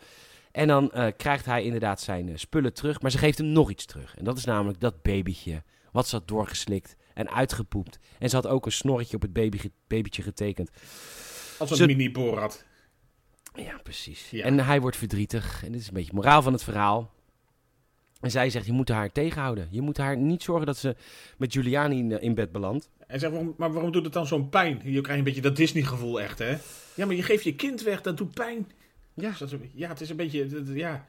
[0.51, 3.01] En dan eh, krijgt hij inderdaad zijn spullen terug.
[3.01, 4.17] Maar ze geeft hem nog iets terug.
[4.17, 5.63] En dat is namelijk dat babytje.
[5.95, 7.99] Wat ze had doorgeslikt en uitgepoept.
[8.19, 10.69] En ze had ook een snorretje op het baby, babytje getekend.
[11.59, 12.65] als een Ze- mini-Borat.
[13.53, 14.29] Ja, precies.
[14.29, 14.43] Ja.
[14.43, 15.63] En hij wordt verdrietig.
[15.65, 17.13] En dit is een beetje het moraal van het verhaal.
[18.21, 19.67] En zij zegt, je moet haar tegenhouden.
[19.71, 20.95] Je moet haar niet zorgen dat ze
[21.37, 22.89] met Giuliani in, in bed belandt.
[23.07, 24.81] En zeg, waarom, maar waarom doet het dan zo'n pijn?
[24.83, 26.57] Je krijgt een beetje dat Disney-gevoel echt, hè?
[26.93, 28.71] Ja, maar je geeft je kind weg, dat doet pijn.
[29.13, 29.29] Ja.
[29.29, 31.07] Dus dat ja, het is een beetje, ja...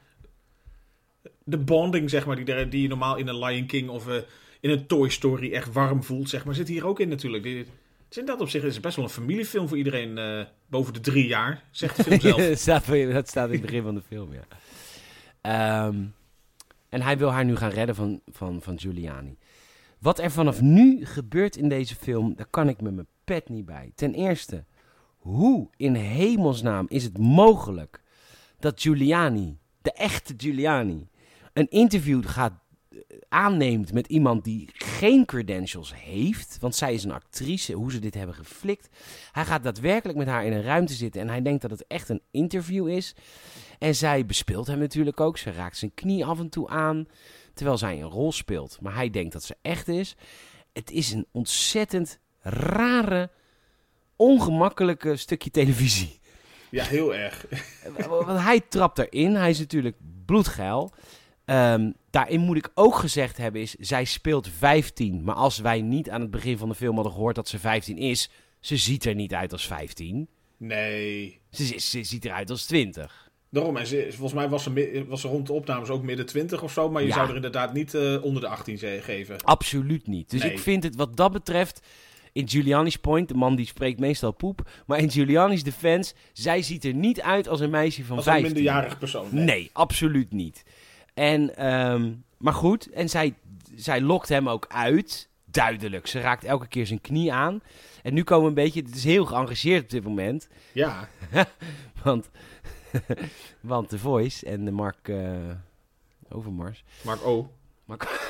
[1.43, 4.15] De bonding, zeg maar, die, die je normaal in een Lion King of eh,
[4.59, 7.45] in een Toy Story echt warm voelt, zeg maar, zit hier ook in natuurlijk.
[7.45, 10.99] Is in dat opzicht is het best wel een familiefilm voor iedereen eh, boven de
[10.99, 12.19] drie jaar, zegt de film
[12.55, 12.85] zelf.
[12.85, 14.45] dat, staat, in het begin van de film, ja.
[15.41, 16.03] Ehm,
[16.89, 19.37] en hij wil haar nu gaan redden van, van, van Giuliani.
[19.99, 23.65] Wat er vanaf nu gebeurt in deze film, daar kan ik met mijn pet niet
[23.65, 23.91] bij.
[23.95, 24.65] Ten eerste,
[25.17, 28.01] hoe in hemelsnaam is het mogelijk
[28.59, 31.07] dat Giuliani, de echte Giuliani,
[31.53, 32.53] een interview gaat
[33.29, 38.13] aanneemt met iemand die geen credentials heeft, want zij is een actrice, hoe ze dit
[38.13, 38.89] hebben geflikt.
[39.31, 42.09] Hij gaat daadwerkelijk met haar in een ruimte zitten en hij denkt dat het echt
[42.09, 43.15] een interview is.
[43.79, 45.37] En zij bespeelt hem natuurlijk ook.
[45.37, 47.07] Ze raakt zijn knie af en toe aan,
[47.53, 48.77] terwijl zij een rol speelt.
[48.81, 50.15] Maar hij denkt dat ze echt is.
[50.73, 53.29] Het is een ontzettend rare,
[54.15, 56.19] ongemakkelijke stukje televisie.
[56.69, 57.45] Ja, heel erg.
[58.07, 59.35] Want hij trapt erin.
[59.35, 59.95] Hij is natuurlijk
[60.25, 60.93] bloedgeil.
[61.47, 65.23] Ehm, daarin moet ik ook gezegd hebben is, zij speelt 15.
[65.23, 67.97] Maar als wij niet aan het begin van de film hadden gehoord dat ze 15
[67.97, 68.29] is,
[68.59, 70.27] ze ziet er niet uit als 15.
[70.57, 71.39] Nee.
[71.51, 73.29] Ze, ze ziet eruit als 20.
[73.49, 76.61] Daarom, en ze, volgens mij was ze, was ze rond de opnames ook midden 20
[76.61, 76.89] of zo.
[76.89, 77.13] Maar je Ja.
[77.13, 79.43] zou er inderdaad niet eh, onder de 18 ze- geven.
[79.43, 80.29] Absoluut niet.
[80.29, 80.51] Dus Nee.
[80.51, 81.79] ik vind het wat dat betreft.
[82.31, 84.69] In Giuliani's point, de man die spreekt meestal poep.
[84.85, 88.31] Maar in Giuliani's defense, zij ziet er niet uit als een meisje van Als een
[88.31, 88.53] 15.
[88.53, 89.27] minderjarig persoon.
[89.31, 90.63] Nee, absoluut niet.
[91.17, 93.33] En, ehm, maar goed, en zij,
[93.75, 95.29] zij lokt hem ook uit.
[95.45, 96.07] Duidelijk.
[96.07, 97.61] Ze raakt elke keer zijn knie aan.
[98.03, 98.81] En nu komen we een beetje.
[98.81, 100.47] Het is heel geëngageerd op dit moment.
[100.71, 101.09] Ja,
[102.03, 102.29] Want,
[103.61, 105.35] want The Voice en de Mark eh,
[106.29, 106.83] Overmars.
[107.01, 107.51] Mark O.
[107.85, 108.27] Mark,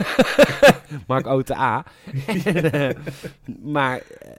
[1.08, 1.86] Mark OTA.
[2.28, 2.96] En, eh,
[3.64, 4.32] maar eh,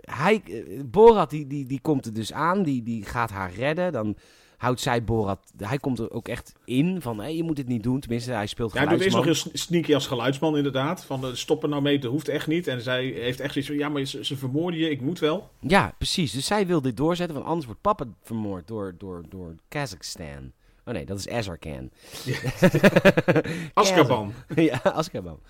[0.00, 3.92] hij, eh, Borat die, die, die komt er dus aan, die, die gaat haar redden.
[3.92, 4.16] Dan
[4.64, 7.82] houdt zij Borat, hij komt er ook echt in van hé, je moet het niet
[7.82, 8.00] doen.
[8.00, 9.44] Tenminste, hij speelt Ja, hij doet eerst geluidsman.
[9.44, 11.04] nog heel sn- sneaky als geluidsman inderdaad.
[11.04, 12.66] Van uh, stop er nou mee, dat hoeft echt niet.
[12.66, 15.50] En zij heeft echt zoiets van, ja, maar ze, ze vermoorden je, ik moet wel.
[15.60, 16.32] Ja, precies.
[16.32, 20.52] Dus zij wil dit doorzetten, want anders wordt papa vermoord door, door, door Kazachstan.
[20.84, 21.90] Oh nee, dat is Azarkan.
[23.74, 24.32] Azkaban.
[24.56, 25.40] ja, Azkaban.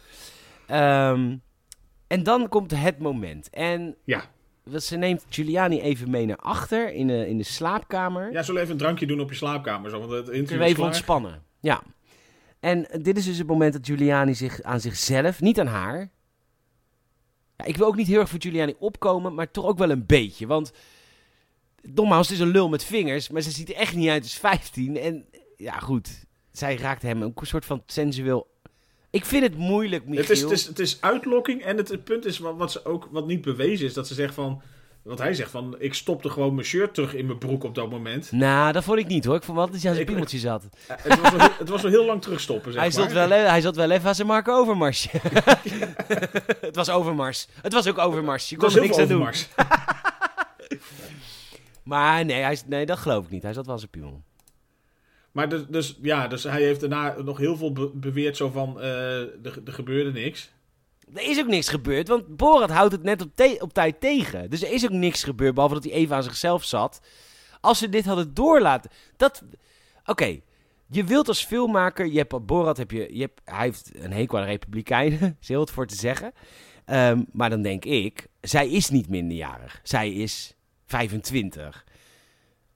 [0.66, 1.36] Ehm,
[2.06, 3.50] en dan komt het moment.
[3.50, 4.24] En Ja.
[4.72, 8.32] Ze neemt Giuliani even mee naar achter in de, in de slaapkamer.
[8.32, 9.90] Ja, zullen even een drankje doen op je slaapkamer?
[9.90, 11.42] Zo, want het interview is even ontspannen.
[11.60, 11.82] Ja.
[12.60, 16.10] En dit is dus het moment dat Giuliani zich aan zichzelf, niet aan haar.
[17.56, 20.06] Ja, ik wil ook niet heel erg voor Giuliani opkomen, maar toch ook wel een
[20.06, 20.46] beetje.
[20.46, 20.72] Want
[21.82, 24.38] nogmaals, het is een lul met vingers, maar ze ziet er echt niet uit als
[24.38, 24.96] 15.
[24.96, 26.24] En ja, goed.
[26.52, 28.52] Zij raakt hem een soort van sensueel.
[29.14, 30.20] Ik vind het moeilijk, Michiel.
[30.22, 32.84] Het is, het, is, het is uitlokking en het, het punt is wat, wat, ze
[32.84, 34.62] ook, wat niet bewezen is, dat ze zegt van...
[35.02, 37.90] Wat hij zegt van, ik stopte gewoon mijn shirt terug in mijn broek op dat
[37.90, 38.32] moment.
[38.32, 39.36] Nou, dat vond ik niet hoor.
[39.36, 40.64] Ik vond wel dat hij aan zijn piemeltje zat.
[40.88, 43.02] Eh, het, was wel, heel- het was wel heel lang terugstoppen, zeg Hij maar.
[43.02, 45.08] zat, wel, hij zat wel even aan zijn Marco Overmars.
[46.60, 47.46] het was Overmars.
[47.62, 48.48] Het was ook Overmars.
[48.48, 49.28] Je kon er niks aan doen.
[51.82, 53.42] Maar nee, hij, nee, dat geloof ik niet.
[53.42, 54.22] Hij zat wel aan zijn piemel.
[55.35, 58.80] Maar dus, dus, ja, dus hij heeft daarna nog heel veel be- beweerd zo van,
[58.80, 60.51] eh, er, gebeurde niks.
[61.14, 63.22] Er is ook niks gebeurd, want Borat houdt het net
[63.61, 64.51] op, tijd tegen.
[64.51, 67.01] Dus er is ook niks gebeurd, behalve dat hij even aan zichzelf zat.
[67.61, 68.91] Als ze dit hadden doorlaten...
[69.16, 69.43] Dat...
[70.05, 70.41] Oké,
[70.87, 72.07] je wilt als filmmaker...
[72.07, 75.37] Je hebt, Borat heb je, je hebt, hij heeft een hekel aan Republikeinen.
[75.41, 76.32] is heel voor te zeggen.
[76.85, 78.26] Ehm, maar dan denk ik...
[78.41, 79.80] Zij is niet minderjarig.
[79.82, 80.55] Zij is
[80.87, 81.85] 25.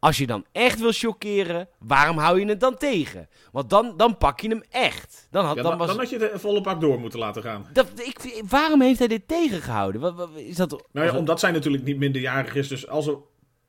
[0.01, 3.29] Als je dan echt wil chockeren, waarom hou je het dan tegen?
[3.53, 5.27] Want dan, dan pak je hem echt.
[5.31, 7.43] Dan, had, Ja, dan dan, was, dan had je het volle bak door moeten laten
[7.43, 7.67] gaan.
[7.73, 10.01] dat, ik, waarom heeft hij dit tegengehouden?
[10.01, 12.69] Wat, wat- is dat, Nou ja, omdat zij natuurlijk niet minderjarig is.
[12.69, 13.17] Dus als er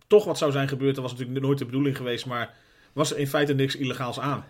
[0.07, 2.25] toch wat zou zijn gebeurd, dan was het natuurlijk nooit de bedoeling geweest.
[2.25, 2.53] Maar
[2.93, 4.45] was er in feite niks illegaals aan.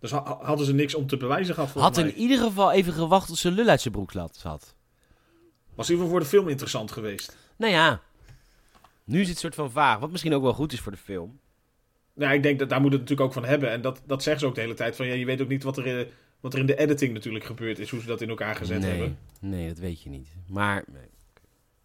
[0.00, 2.04] Dus ha- hadden ze niks om te bewijzen gehad had mij.
[2.04, 4.74] in ieder geval even gewacht tot zijn lul uit zijn broek zat- zat.
[5.74, 7.36] Was in ieder geval voor de film interessant geweest.
[7.56, 8.00] Nou ja,
[9.10, 9.98] nu is het soort van vaag.
[9.98, 11.38] Wat misschien ook wel goed is voor de film.
[12.14, 13.70] Nou, ik denk dat daar moet het natuurlijk ook van hebben.
[13.70, 14.96] En dat, dat zeggen ze ook de hele tijd.
[14.96, 16.06] Van, ja, je weet ook niet wat er, in-
[16.40, 17.90] wat er in de editing natuurlijk gebeurd is.
[17.90, 19.18] Hoe ze dat in elkaar gezet nee, hebben.
[19.40, 20.28] nee, dat weet je niet.
[20.48, 21.02] Maar nee.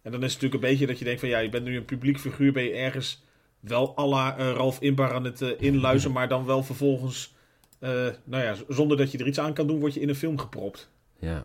[0.02, 1.28] En dan is het natuurlijk een beetje dat je denkt van...
[1.28, 2.52] Ja, je bent nu een publiek figuur.
[2.52, 3.24] Ben je ergens
[3.60, 6.12] wel à la eh, Ralf Inbar aan het eh, inluizen.
[6.16, 7.34] Maar dan wel vervolgens...
[7.78, 7.90] eh,
[8.24, 10.38] nou ja, zonder dat je er iets aan kan doen, word je in een film
[10.38, 10.90] gepropt.
[11.18, 11.42] ja.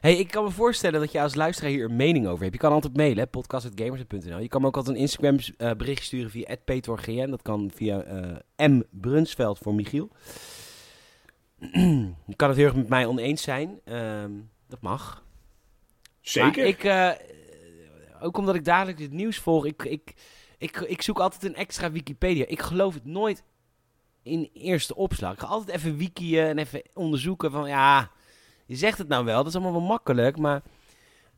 [0.00, 2.54] Hey, ik kan me voorstellen dat je als luisteraar hier een mening over hebt.
[2.54, 4.38] Je kan altijd mailen, podcast.gamers.nl.
[4.38, 7.30] Je kan me ook altijd een Instagram eh, bericht sturen via @petorgn.
[7.30, 8.82] Dat kan via eh, M.
[8.90, 10.08] Brunsveld voor Michiel.
[12.26, 13.80] je kan het heel erg met mij oneens zijn.
[13.84, 14.30] Ehm,
[14.68, 15.24] dat mag.
[16.20, 16.56] Zeker.
[16.56, 17.10] Maar ik, eh,
[18.20, 20.14] ook omdat ik dagelijks het nieuws volg, ik, ik,
[20.58, 22.44] ik, ik zoek altijd een extra Wikipedia.
[22.46, 23.42] Ik geloof het nooit
[24.22, 25.32] in eerste opslag.
[25.32, 28.10] Ik ga altijd even wikien en even onderzoeken van, ja,
[28.72, 30.62] je zegt het nou wel, dat is allemaal wel makkelijk, maar...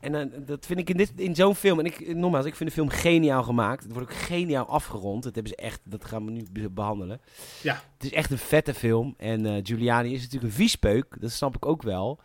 [0.01, 2.69] En eh, dat vind ik in, dit, in zo'n film, en ik, nogmaals, ik vind
[2.69, 3.83] de film geniaal gemaakt.
[3.83, 5.23] Het wordt ook geniaal afgerond.
[5.23, 7.21] Dat hebben ze echt, dat gaan we nu be- behandelen.
[7.63, 7.83] Ja.
[7.95, 9.15] Het is echt een vette film.
[9.19, 12.21] En eh, Giuliani is natuurlijk een viespeuk, dat snap ik ook wel.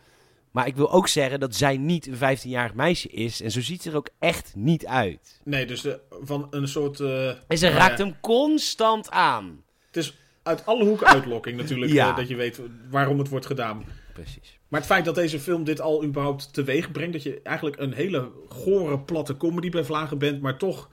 [0.52, 3.42] Maar ik wil ook zeggen dat zij niet een 15-jarig meisje is.
[3.42, 5.42] En zo ziet ze er ook echt niet uit.
[5.44, 7.00] Nee, dus de, van een soort...
[7.00, 9.64] eh, En ze raakt hem constant aan.
[9.88, 11.92] Het is uit alle hoeken uitlokking natuurlijk.
[11.92, 12.14] Ja.
[12.14, 13.84] dat je weet waarom het wordt gedaan.
[14.14, 14.60] Precies.
[14.68, 17.14] Maar het feit dat deze film dit al überhaupt teweeg brengt...
[17.14, 20.42] dat je eigenlijk een hele gore, platte comedy bij Vlagen bent...
[20.42, 20.90] maar toch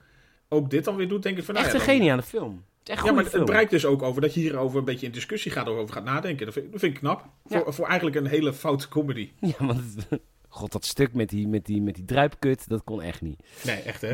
[0.49, 1.53] ook dit dan weer doet, denk ik van...
[1.53, 2.51] nou Echt ja, een dan- geniale film.
[2.79, 4.79] Het is echt Ja, een maar goede het bereikt dus ook over dat je hierover
[4.79, 6.45] een beetje in discussie gaat, over gaat nadenken.
[6.45, 7.25] Dat vind, dat vind ik knap.
[7.47, 7.59] Ja.
[7.63, 9.31] Voor, voor eigenlijk een hele foute comedy.
[9.57, 9.81] Ja, want
[10.47, 13.39] God, dat stuk met die, met die, met die druipkut, dat kon echt niet.
[13.63, 14.13] Nee, echt hè.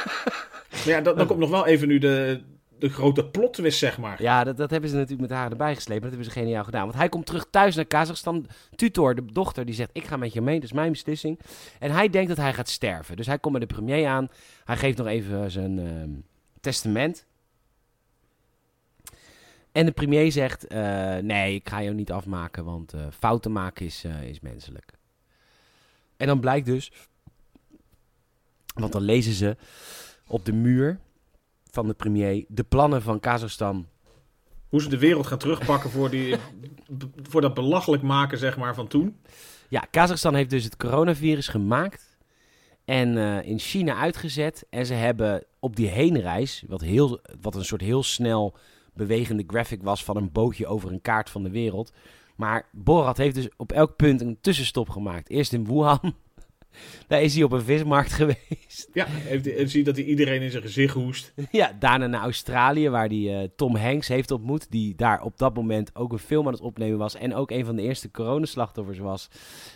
[0.72, 2.40] maar ja, dan, dan komt nog wel even nu de,
[2.78, 4.22] de grote plot twist, zeg maar.
[4.22, 6.02] Ja, dat, dat hebben ze natuurlijk met haar erbij geslepen.
[6.02, 6.82] Dat hebben ze geniaal gedaan.
[6.82, 8.46] Want hij komt terug thuis naar Kazachstan.
[8.74, 11.40] Tutor, de dochter, die zegt: Ik ga met je mee, dat is mijn beslissing.
[11.78, 13.16] En hij denkt dat hij gaat sterven.
[13.16, 14.28] Dus hij komt bij de premier aan.
[14.64, 16.10] Hij geeft nog even zijn ehm,
[16.60, 17.26] testament.
[19.72, 23.86] En de premier zegt: eh, Nee, ik ga jou niet afmaken, want eh, fouten maken
[23.86, 24.92] is, eh, is menselijk.
[26.16, 26.92] En dan blijkt dus.
[28.74, 29.56] Want dan lezen ze
[30.26, 30.98] op de muur
[31.76, 33.86] van de premier de plannen van Kazachstan
[34.68, 36.36] Hoe ze de wereld gaan terugpakken voor, die,
[37.22, 39.16] voor dat belachelijk maken, zeg maar, van toen.
[39.68, 42.16] Ja, Kazachstan heeft dus het coronavirus gemaakt
[42.84, 44.66] en eh, in China uitgezet.
[44.70, 48.56] En ze hebben op die heenreis, wat, heel, wat een soort heel snel
[48.94, 51.92] bewegende graphic was van een bootje over een kaart van de wereld.
[52.36, 55.28] Maar Borat heeft dus op elk punt een tussenstop gemaakt.
[55.28, 56.14] Eerst in Wuhan.
[57.06, 58.88] Daar is hij op een vismarkt geweest.
[58.92, 61.32] Ja, heeft, zie je dat hij iedereen in zijn gezicht hoest.
[61.50, 64.70] Ja, daarna naar Australië, waar hij eh, Tom Hanks heeft ontmoet.
[64.70, 67.14] Die daar op dat moment ook een film aan het opnemen was.
[67.14, 69.28] En ook een van de eerste coronaslachtoffers was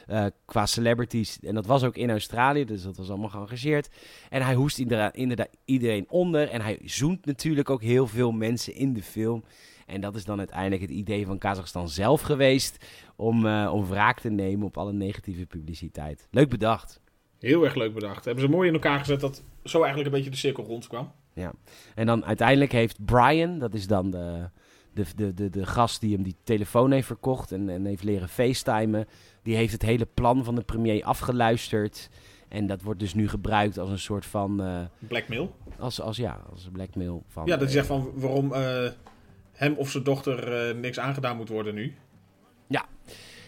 [0.07, 1.39] eh, qua celebrities.
[1.41, 3.89] En dat was ook in Australië, dus dat was allemaal geëngageerd.
[4.29, 6.49] En hij hoest inderdaad, inderdaad iedereen onder.
[6.49, 9.45] En hij zoent natuurlijk ook heel veel mensen in de film.
[9.91, 12.85] En dat is dan uiteindelijk het idee van Kazachstan zelf geweest.
[13.17, 16.29] Om, eh, om wraak te nemen op alle negatieve publiciteit.
[16.31, 17.01] Leuk bedacht.
[17.39, 18.25] Heel erg leuk bedacht.
[18.25, 21.13] Hebben ze mooi in elkaar gezet dat zo eigenlijk een beetje de cirkel rondkwam.
[21.95, 24.49] En dan uiteindelijk heeft Brian, dat is dan de,
[24.93, 28.29] de, de, de, de gast die hem die telefoon heeft verkocht en, en heeft leren
[28.29, 29.07] facetimen,
[29.43, 32.11] die heeft het hele plan van de premier afgeluisterd.
[32.49, 35.57] En dat wordt dus nu gebruikt als een soort van, eh, Blackmail.
[35.79, 37.47] als, als, ja, als blackmail van...
[37.47, 38.91] Ja, dat eh, zegt van waarom eh,
[39.61, 41.95] hem of zijn dochter eh, niks aangedaan moet worden nu.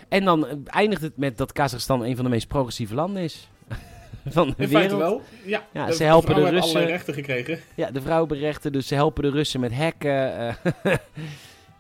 [0.08, 3.48] En dan eh, eindigt het met dat Kazachstan een van de meest progressieve landen is.
[4.26, 4.98] van de In feite wereld.
[5.00, 5.22] wel.
[5.44, 6.60] Ja, Ja, de ze helpen de Russen.
[6.62, 7.60] allerlei rechten gekregen.
[7.74, 10.38] Ja, de vrouwenberechten, dus ze helpen de Russen met hacken.
[10.38, 10.54] eh,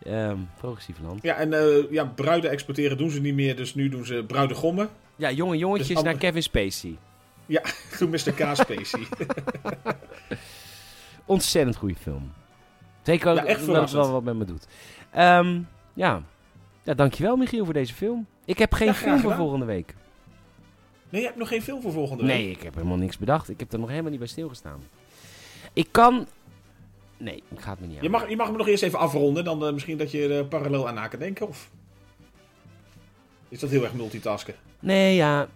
[0.28, 1.22] ehm, progressief land.
[1.22, 1.50] Ja, en
[1.90, 4.88] ja, bruiden exporteren doen ze niet meer, dus nu doen ze bruidegommen.
[5.16, 6.96] Ja, jonge jongetjes Dus naar Kevin Spacey.
[7.98, 8.32] Toen Mr.
[8.32, 8.56] K.
[8.56, 9.06] Spacey.
[11.24, 12.32] Ontzettend goede film.
[13.02, 14.66] Zeker ook Ja, echt dat het wel wat met me doet.
[15.10, 15.60] Ehm,
[15.94, 16.22] ja.
[16.82, 18.26] ja, dankjewel Michiel voor deze film.
[18.44, 19.94] Ik heb geen Ja, film voor volgende week.
[21.08, 22.36] Nee, je hebt nog geen film voor volgende week.
[22.36, 23.48] Nee, ik heb helemaal niks bedacht.
[23.48, 24.80] Ik heb er nog helemaal niet bij stilgestaan.
[25.72, 26.26] Ik kan...
[27.16, 28.02] Nee, ik ga het me niet aan.
[28.02, 30.44] Je mag, je mag me nog eerst even afronden, dan eh, misschien dat je er
[30.44, 31.70] parallel aan na kan denken, of?
[33.48, 34.54] Is dat heel erg multitasken?
[34.80, 35.48] Nee, ja...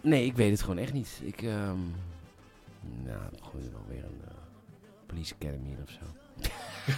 [0.00, 1.20] Nee, ik weet het gewoon echt niet.
[1.24, 1.78] Ik, ehm
[3.04, 4.34] Nou, gooi er wel weer een eh,
[5.06, 6.00] Police Academy of zo.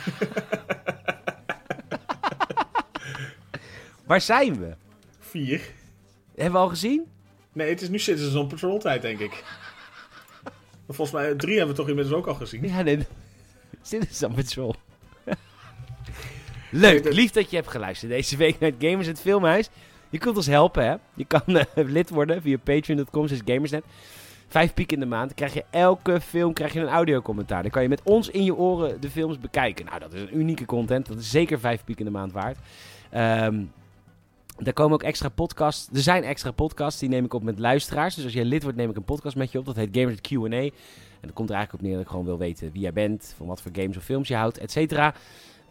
[4.07, 4.75] Waar zijn we?
[5.19, 5.61] Vier.
[6.35, 7.07] Hebben we al gezien?
[7.53, 9.31] Nee, het is nu Citizens on Patrol tijd, denk ik.
[10.87, 12.69] Maar volgens mij, drie hebben we toch inmiddels ook al gezien.
[12.69, 12.99] Ja, nee.
[13.83, 14.75] Citizen Patrol.
[16.71, 19.69] Leuk, lief dat je hebt geluisterd deze week naar het Gamers het Filmhuis.
[20.11, 20.95] Je kunt ons helpen, hè.
[21.15, 23.85] Je kan eh, lid worden via patreon.com, Gamersnet.
[24.53, 25.35] Vijf piek in de maand.
[25.35, 27.63] Krijg je elke film krijg je een audiocommentaar.
[27.63, 29.85] Dan kan je met ons in je oren de films bekijken.
[29.85, 31.07] Nou, dat is een unieke content.
[31.07, 32.59] Dat is zeker vijf piek in de maand waard.
[33.11, 33.63] Ehm
[34.65, 35.89] er komen ook extra podcasts.
[35.93, 38.15] Er zijn extra podcasts, die neem ik op met luisteraars.
[38.15, 39.65] Dus als jij lid wordt, neem ik een podcast met je op.
[39.65, 40.47] Dat heet Gamers Q&A.
[40.47, 40.73] En
[41.21, 43.47] dat komt er eigenlijk op neer dat ik gewoon wil weten wie jij bent, van
[43.47, 45.15] wat voor games of films je houdt, et cetera.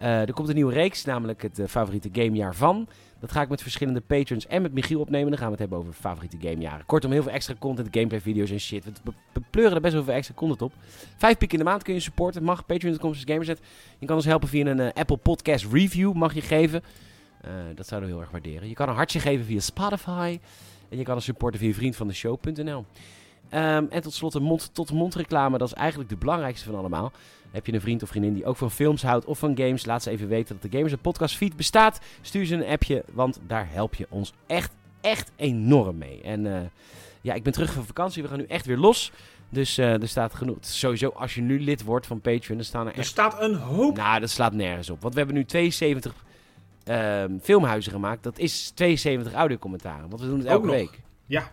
[0.02, 2.88] Eh, er komt een nieuwe reeks, namelijk het eh, favoriete gamejaar van.
[3.20, 5.30] Dat ga ik met verschillende patrons en met Michiel opnemen.
[5.30, 6.86] Dan gaan we het hebben over favoriete gamejaren.
[6.86, 8.86] Kortom, heel veel extra content, gameplay video's en shit.
[9.04, 10.74] We pleuren er best wel veel extra content op.
[11.18, 12.44] Vijf piek in de maand kun je supporten.
[12.44, 13.60] Mag patreon.com gamerset.
[14.00, 16.84] Je kan ons helpen via een eh, Apple Podcast Review, mag je geven.
[17.76, 18.68] Dat zouden we heel erg waarderen.
[18.68, 20.40] Je kan een hartje geven via Spotify.
[20.90, 22.86] En je kan ons supporten via vriendvandeshow.nl.
[23.50, 25.58] Ehm, en tot slot een mond-tot-mond reclame.
[25.58, 27.12] Dat is eigenlijk de belangrijkste van allemaal.
[27.52, 29.86] Heb je een vriend of vriendin die ook van films houdt of van games?
[29.86, 32.00] Laat ze even weten dat de Gamers een podcast feed bestaat.
[32.22, 36.22] Stuur ze een appje, want daar help je ons echt, echt enorm mee.
[36.22, 36.62] En eh,
[37.22, 38.24] ja, ik ben terug van vakantie.
[38.24, 39.12] We gaan nu echt weer los.
[39.50, 40.58] Dus eh, er staat genoeg.
[40.62, 43.56] Sowieso, als je nu lid wordt van Patreon, dan staan er Er echt staat een
[43.56, 43.96] hoop.
[43.96, 45.02] nou, dat slaat nergens op.
[45.02, 46.14] Want we hebben nu 72
[46.84, 48.24] ehm, filmhuizen gemaakt.
[48.24, 50.10] Dat is 72 audiocommentaren.
[50.10, 50.76] Want we doen het Ook elke nog.
[50.76, 51.00] week.
[51.26, 51.52] Ja.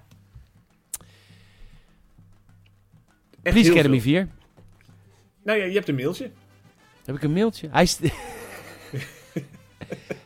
[3.42, 4.12] Echt Police Academy veel.
[4.12, 4.28] 4.
[5.49, 6.30] Nou ja, je hebt een mailtje.
[7.05, 7.68] Heb ik een mailtje?
[7.70, 7.99] Hij is...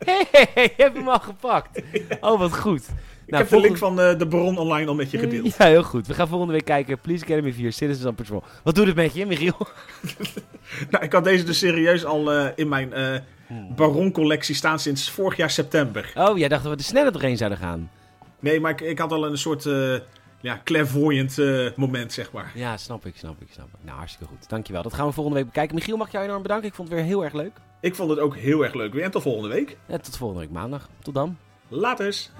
[0.05, 1.81] hey, hey, je hebt hem al gepakt.
[2.21, 2.81] Oh, wat goed.
[3.25, 5.55] Ik Nou, heb de link van eh, de bron online al met je gedeeld.
[5.57, 6.07] Ja, heel goed.
[6.07, 6.99] We gaan volgende week kijken.
[6.99, 8.43] Police Academy 4, Citizens on Patrol.
[8.63, 9.57] Wat doet het met je, Michiel?
[10.89, 13.75] Nou, ik had deze dus serieus al eh, in mijn eh Hmm.
[13.75, 16.11] Baron-collectie staan sinds vorig jaar september.
[16.15, 17.91] Oh, jij dacht dat we er sneller doorheen zouden gaan.
[18.39, 19.65] Nee, maar ik, ik had al een soort
[20.43, 22.51] ja, clairvoyant eh, moment, zeg maar.
[22.55, 23.79] Ja, snap ik, snap ik, snap ik.
[23.81, 24.49] Nou, hartstikke goed.
[24.49, 24.83] Dankjewel.
[24.83, 25.75] Dat gaan we volgende week bekijken.
[25.75, 26.67] Michiel, mag ik jou enorm bedanken.
[26.67, 27.51] Ik vond het weer heel erg leuk.
[27.81, 29.03] Ik vond het ook heel erg leuk weer.
[29.03, 29.77] En tot volgende week.
[29.85, 30.89] En tot volgende week maandag.
[31.01, 31.37] Tot dan.
[31.67, 32.31] Laters.